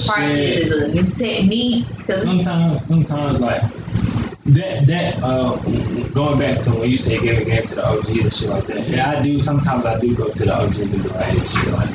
[0.08, 0.60] prices?
[0.60, 1.88] Is it a new technique?
[2.08, 3.64] Sometimes sometimes like
[4.46, 5.58] that that uh
[6.14, 8.66] going back to when you say give a game to the OGs and shit like
[8.68, 8.88] that.
[8.88, 11.68] Yeah, I do sometimes I do go to the OGs and be like, hey, shit
[11.74, 11.90] like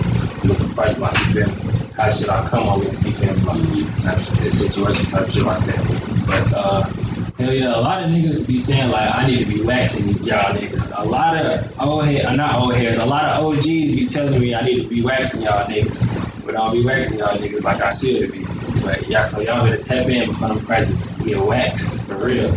[0.45, 1.63] look at the price like you feel me?
[1.97, 5.65] How should I come on with this feel like type this situation type shit like
[5.65, 5.81] that.
[6.27, 6.93] But uh
[7.39, 10.55] hell yeah, a lot of niggas be saying like I need to be waxing y'all
[10.55, 10.91] niggas.
[10.95, 14.41] A lot of old head uh, not old heads, a lot of OGs be telling
[14.41, 16.45] me I need to be waxing y'all niggas.
[16.45, 18.45] But I'll be waxing y'all niggas like I should be.
[18.83, 22.57] But yeah, so y'all better tap in before them prices get waxed for real.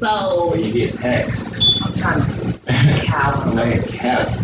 [0.00, 1.52] so Or you get taxed.
[1.82, 3.50] I'm trying to how.
[3.52, 4.36] no, you caps.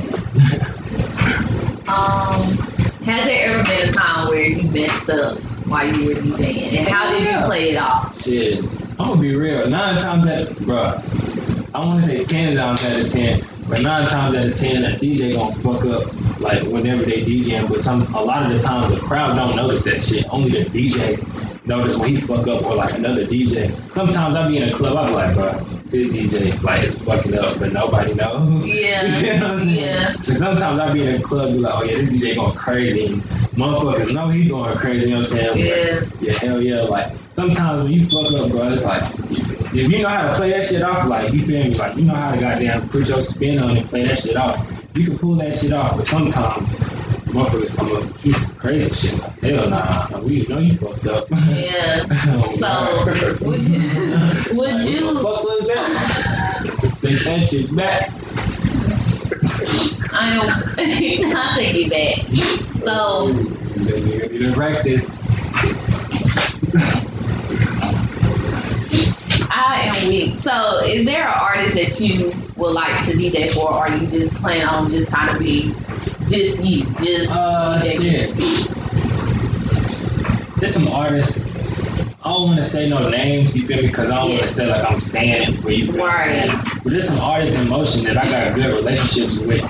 [1.88, 2.56] Um,
[3.04, 6.88] has there ever been a time where you messed up while you were DJing, and
[6.88, 8.20] how did you play it off?
[8.20, 8.64] Shit.
[8.98, 9.68] I'm gonna be real.
[9.68, 11.74] Nine times out, bruh.
[11.74, 14.84] I want to say ten times out of ten, but nine times out of ten,
[14.84, 17.68] a DJ gonna fuck up like whenever they DJing.
[17.68, 20.24] But some, a lot of the time, the crowd don't notice that shit.
[20.30, 21.22] Only the DJ
[21.66, 23.70] notice when he fuck up, or like another DJ.
[23.92, 27.34] Sometimes I be in a club, I be like, bruh, this DJ like is fucking
[27.34, 28.66] up, but nobody knows.
[28.66, 29.78] Yeah, You know what I'm saying?
[29.78, 30.14] yeah.
[30.26, 33.06] And sometimes I be in a club, be like, oh yeah, this DJ going crazy.
[33.06, 33.24] And
[33.58, 35.08] motherfuckers know he going crazy.
[35.08, 35.66] You know what I'm saying?
[35.66, 36.00] Yeah.
[36.18, 36.82] Yeah, hell yeah.
[36.82, 40.50] Like sometimes when you fuck up, bro, it's like if you know how to play
[40.50, 43.22] that shit off, like you feel me, like you know how to goddamn put your
[43.22, 44.56] spin on and play that shit off.
[44.94, 46.80] You can pull that shit off, but sometimes
[47.36, 49.20] motherfuckers come up with some crazy shit.
[49.20, 51.26] Like, hell nah, we know you fucked up.
[51.30, 52.04] Yeah.
[52.28, 52.54] Oh,
[53.38, 53.78] So would you,
[54.56, 55.14] would What the you?
[55.16, 56.98] fuck was that?
[57.02, 58.10] Take that shit back.
[60.18, 60.48] I am.
[60.78, 62.74] I take it back.
[62.74, 63.28] So
[63.76, 65.26] You to practice.
[69.50, 70.42] I am weak.
[70.42, 74.40] So is there an artist that you would like to DJ for, or you just
[74.40, 75.72] plan on just kind of be
[76.28, 78.26] just you, just Uh, DJ?
[78.26, 78.76] shit.
[80.58, 81.46] There's some artists.
[82.24, 83.86] I don't want to say no names, you feel me?
[83.86, 86.48] Because I don't want to say like I'm saying it, but you feel Right.
[86.48, 86.60] me?
[86.82, 89.60] But there's some artists in motion that I got good relationships with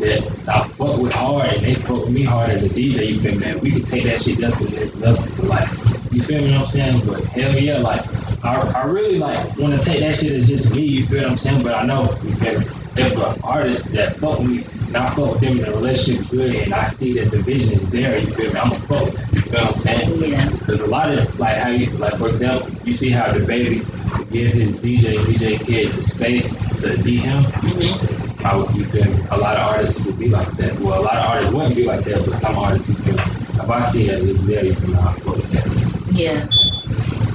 [0.00, 3.20] that I fuck with hard and they fuck with me hard as a DJ, you
[3.20, 3.38] feel me?
[3.38, 5.24] Man, we could take that shit down to the next level.
[5.38, 5.68] Like,
[6.10, 7.02] you feel me what I'm saying?
[7.06, 8.02] But hell yeah, like,
[8.42, 11.30] I, I really like want to take that shit as just me, you feel what
[11.30, 11.62] I'm saying?
[11.62, 12.66] But I know, you feel me?
[12.96, 16.54] If an artist that fuck me, and I fuck with them and the relationship's good
[16.54, 18.58] and I see that the vision is there, you feel me?
[18.58, 20.10] I'm a fuck you feel what I'm saying?
[20.20, 20.50] Yeah.
[20.50, 23.86] Because a lot of like how you like for example, you see how the baby
[24.30, 27.44] give his DJ DJ kid the space to be him.
[27.44, 28.06] hmm
[28.44, 29.24] I would you feel?
[29.30, 30.76] A lot of artists would be like that.
[30.80, 33.14] Well, a lot of artists wouldn't be like that, but some artists you feel?
[33.60, 34.94] If I see that it's there, you me?
[34.96, 35.64] I fuck with that.
[36.10, 36.48] Yeah.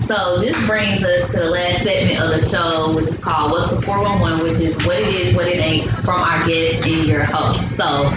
[0.08, 3.70] So this brings us to the last segment of the show, which is called "What's
[3.70, 7.24] the 411," which is what it is, what it ain't, from our guests and your
[7.24, 7.76] host.
[7.76, 8.10] So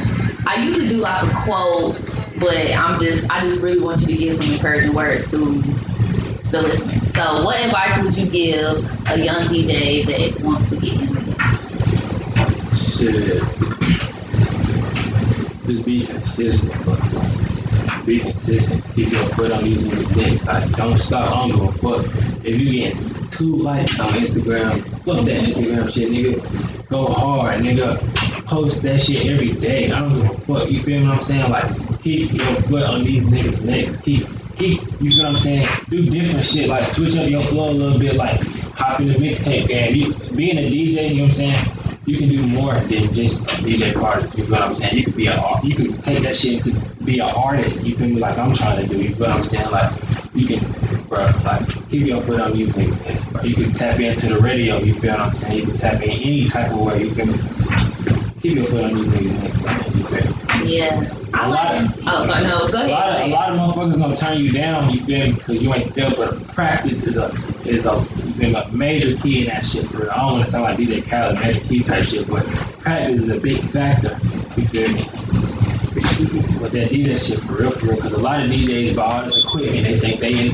[0.47, 1.97] I usually do like a quote,
[2.39, 5.63] but I'm just I just really want you to give some encouraging words to
[6.51, 7.13] the listeners.
[7.15, 11.21] So what advice would you give a young DJ that wants to get in the
[11.21, 11.37] game?
[12.77, 13.43] Shit.
[15.67, 17.50] Just be consistent.
[18.11, 18.85] Be consistent.
[18.97, 20.45] Keep your foot on these niggas' necks.
[20.45, 21.31] Like, don't stop.
[21.31, 22.05] I don't give a fuck.
[22.45, 26.89] If you get two likes on Instagram, fuck that Instagram shit, nigga.
[26.89, 28.01] Go hard, nigga.
[28.47, 29.93] Post that shit every day.
[29.93, 30.69] I don't give a fuck.
[30.69, 31.51] You feel what I'm saying?
[31.53, 34.01] Like, keep your foot on these niggas' necks.
[34.01, 35.69] Keep, keep, you feel what I'm saying?
[35.89, 36.69] Do different shit.
[36.69, 38.17] Like, switch up your flow a little bit.
[38.17, 38.41] Like,
[38.75, 39.95] hop in the mixtape game.
[39.95, 41.80] You, being a DJ, you know what I'm saying?
[42.11, 44.35] You can do more than just DJ parties.
[44.37, 44.97] You feel what I'm saying?
[44.97, 46.73] You could be a you could take that shit to
[47.05, 47.87] be an artist.
[47.87, 48.17] You feel me?
[48.17, 49.01] Like I'm trying to do.
[49.01, 49.71] You feel what I'm saying?
[49.71, 49.93] Like
[50.35, 51.31] you can, bro.
[51.45, 52.51] Like keep your foot on.
[52.51, 53.43] Bro.
[53.45, 54.79] You can tap into the radio.
[54.79, 55.59] You feel what I'm saying?
[55.59, 57.05] You can tap in any type of way.
[57.05, 57.39] You me?
[58.41, 60.40] Keep your foot on these niggas.
[60.79, 60.79] Man.
[60.79, 61.07] You feel me?
[61.07, 61.15] Yeah.
[61.33, 62.43] I A lot of- Oh, sorry.
[62.45, 65.27] No, go A lot, of, a lot of motherfuckers gonna turn you down, you feel
[65.27, 66.11] me, because you ain't there.
[66.17, 67.31] But practice is a
[67.65, 69.89] is a me, a major key in that shit.
[69.91, 70.11] For real.
[70.13, 72.47] I don't want to sound like DJ Khaled, major key type shit, but
[72.81, 74.19] practice is a big factor.
[74.57, 75.05] You feel me?
[76.59, 79.25] But that DJ shit for real, for real, because a lot of DJs buy all
[79.25, 80.51] this equipment, they think they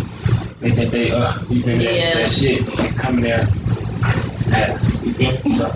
[0.61, 1.85] they think they uh, you feel me?
[1.87, 2.15] That, Yeah.
[2.15, 3.47] that shit coming there
[4.53, 4.99] ass.
[5.03, 5.55] You feel me?
[5.57, 5.71] So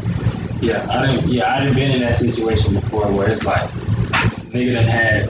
[0.61, 1.29] yeah, I didn't.
[1.29, 3.63] Yeah, I didn't been in that situation before where it's like
[4.51, 5.29] nigga done had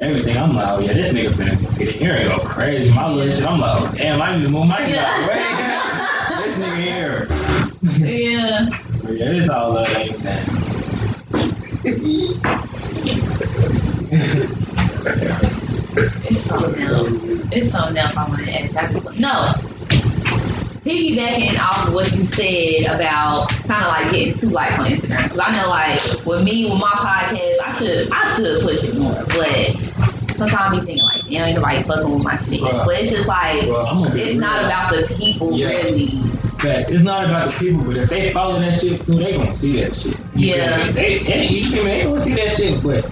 [0.00, 0.36] everything.
[0.36, 2.92] I'm like, oh yeah, this nigga finna get in here and go crazy.
[2.92, 6.44] My little shit, I'm like, damn, I need to move my shit out the way.
[6.44, 7.28] this nigga here.
[7.98, 8.68] Yeah.
[9.02, 10.46] But yeah, it's all love, ain't you saying?
[16.22, 17.12] It's something else.
[17.52, 18.76] It's something else I want to ask.
[18.76, 19.44] I just, no.
[20.90, 25.22] Piggybacking off of what you said about kind of like getting two likes on Instagram,
[25.22, 28.96] because I know like with me with my podcast, I should I should push it
[28.98, 32.60] more, but sometimes be thinking like, damn, ain't nobody fucking with my shit.
[32.60, 32.84] Bruh.
[32.84, 35.68] But it's just like gonna it's not about the people Yeah.
[35.68, 36.22] really.
[36.58, 36.90] Facts.
[36.90, 39.80] It's not about the people, but if they follow that shit through, they gonna see
[39.80, 40.16] that shit.
[40.34, 40.90] You Yeah.
[40.90, 41.84] They, they, you feel?
[41.84, 43.10] They gonna see that shit, but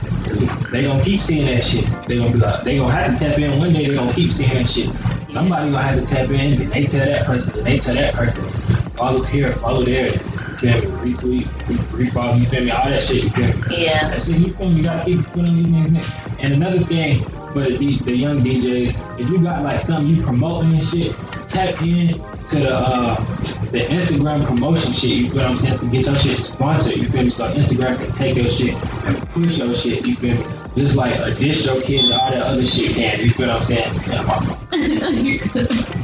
[0.72, 1.87] they gonna keep seeing that shit.
[2.09, 3.87] They gonna be like, they gonna have to tap in one day.
[3.87, 4.91] They gonna keep seeing that shit.
[5.31, 6.59] Somebody gonna have to tap in.
[6.59, 7.55] Then they tell that person.
[7.55, 8.51] Then they tell that person.
[8.97, 10.14] Follow here, follow there.
[10.49, 11.12] You feel me?
[11.12, 12.41] Retweet, re- refollow.
[12.41, 12.70] You feel me?
[12.70, 13.24] All that shit.
[13.24, 13.62] You feel me?
[13.68, 14.09] Yeah.
[14.09, 14.76] That shit, you feel me?
[14.76, 16.45] You gotta keep putting these niggas in.
[16.45, 20.72] And another thing for the, the young DJs, if you got like something you promoting
[20.72, 21.14] and shit,
[21.47, 23.22] tap in to the uh,
[23.70, 25.11] the Instagram promotion shit.
[25.11, 25.79] You feel what I'm saying?
[25.81, 26.97] To get your shit sponsored.
[26.97, 27.31] You feel me?
[27.31, 28.74] So Instagram can take your shit
[29.05, 30.07] and push your shit.
[30.07, 30.57] You feel me?
[30.79, 33.18] Just like a DistroKid and all that other shit can.
[33.20, 33.95] You feel what I'm saying?
[34.07, 34.61] Yeah, my fault.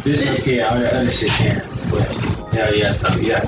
[0.03, 1.61] DistroKid, all that other shit can.
[1.93, 2.13] But
[2.53, 3.45] hell yeah, so yeah.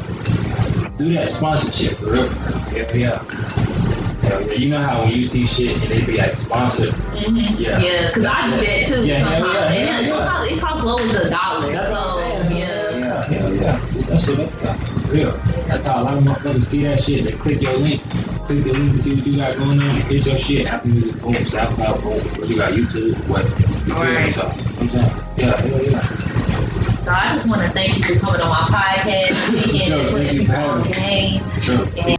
[0.98, 2.28] Do that sponsorship for real.
[2.28, 3.18] Hell yeah.
[4.22, 4.54] Hell yeah.
[4.54, 6.94] You know how when you see shit and they be like sponsored.
[6.94, 7.80] hmm Yeah.
[7.80, 9.74] Yeah, because I do that too Yeah, sometimes.
[9.74, 10.54] yeah, hell yeah.
[10.54, 11.72] it costs low as a dollar.
[11.72, 12.05] That's so, yeah.
[13.66, 14.74] That shit up there.
[14.74, 15.32] For Real.
[15.66, 17.24] That's how a lot of motherfuckers see that shit.
[17.24, 18.00] They click your link,
[18.46, 20.66] click the link to see what you got going on, and hit your shit.
[20.66, 22.40] Apple Music, boom, SoundCloud, boom.
[22.40, 23.44] What you got, YouTube, what?
[23.86, 24.00] You me?
[24.00, 24.32] Right.
[24.32, 26.16] So, I'm saying, yeah, hell yeah.
[27.06, 30.38] So I just want to thank you for coming on my podcast, Sure, and putting
[30.38, 31.60] me on game.
[31.60, 31.88] Sure.
[31.98, 32.18] And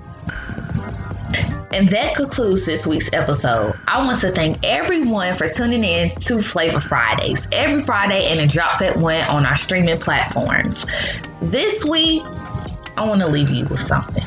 [1.72, 3.76] that concludes this week's episode.
[3.88, 8.50] I want to thank everyone for tuning in to Flava Fridays every Friday, and it
[8.50, 10.86] drops at one on our streaming platforms.
[11.42, 12.24] This week,
[12.96, 14.24] I want to leave you with something.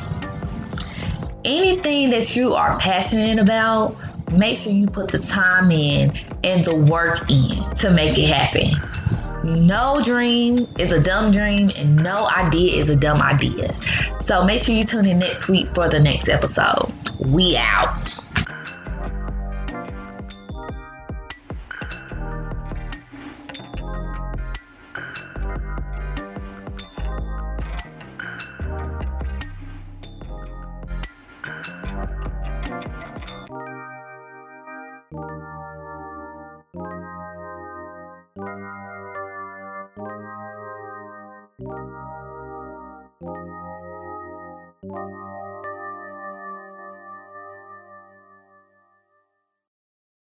[1.43, 3.95] Anything that you are passionate about,
[4.31, 8.69] make sure you put the time in and the work in to make it happen.
[9.43, 13.73] No dream is a dumb dream, and no idea is a dumb idea.
[14.19, 16.93] So make sure you tune in next week for the next episode.
[17.19, 18.11] We out.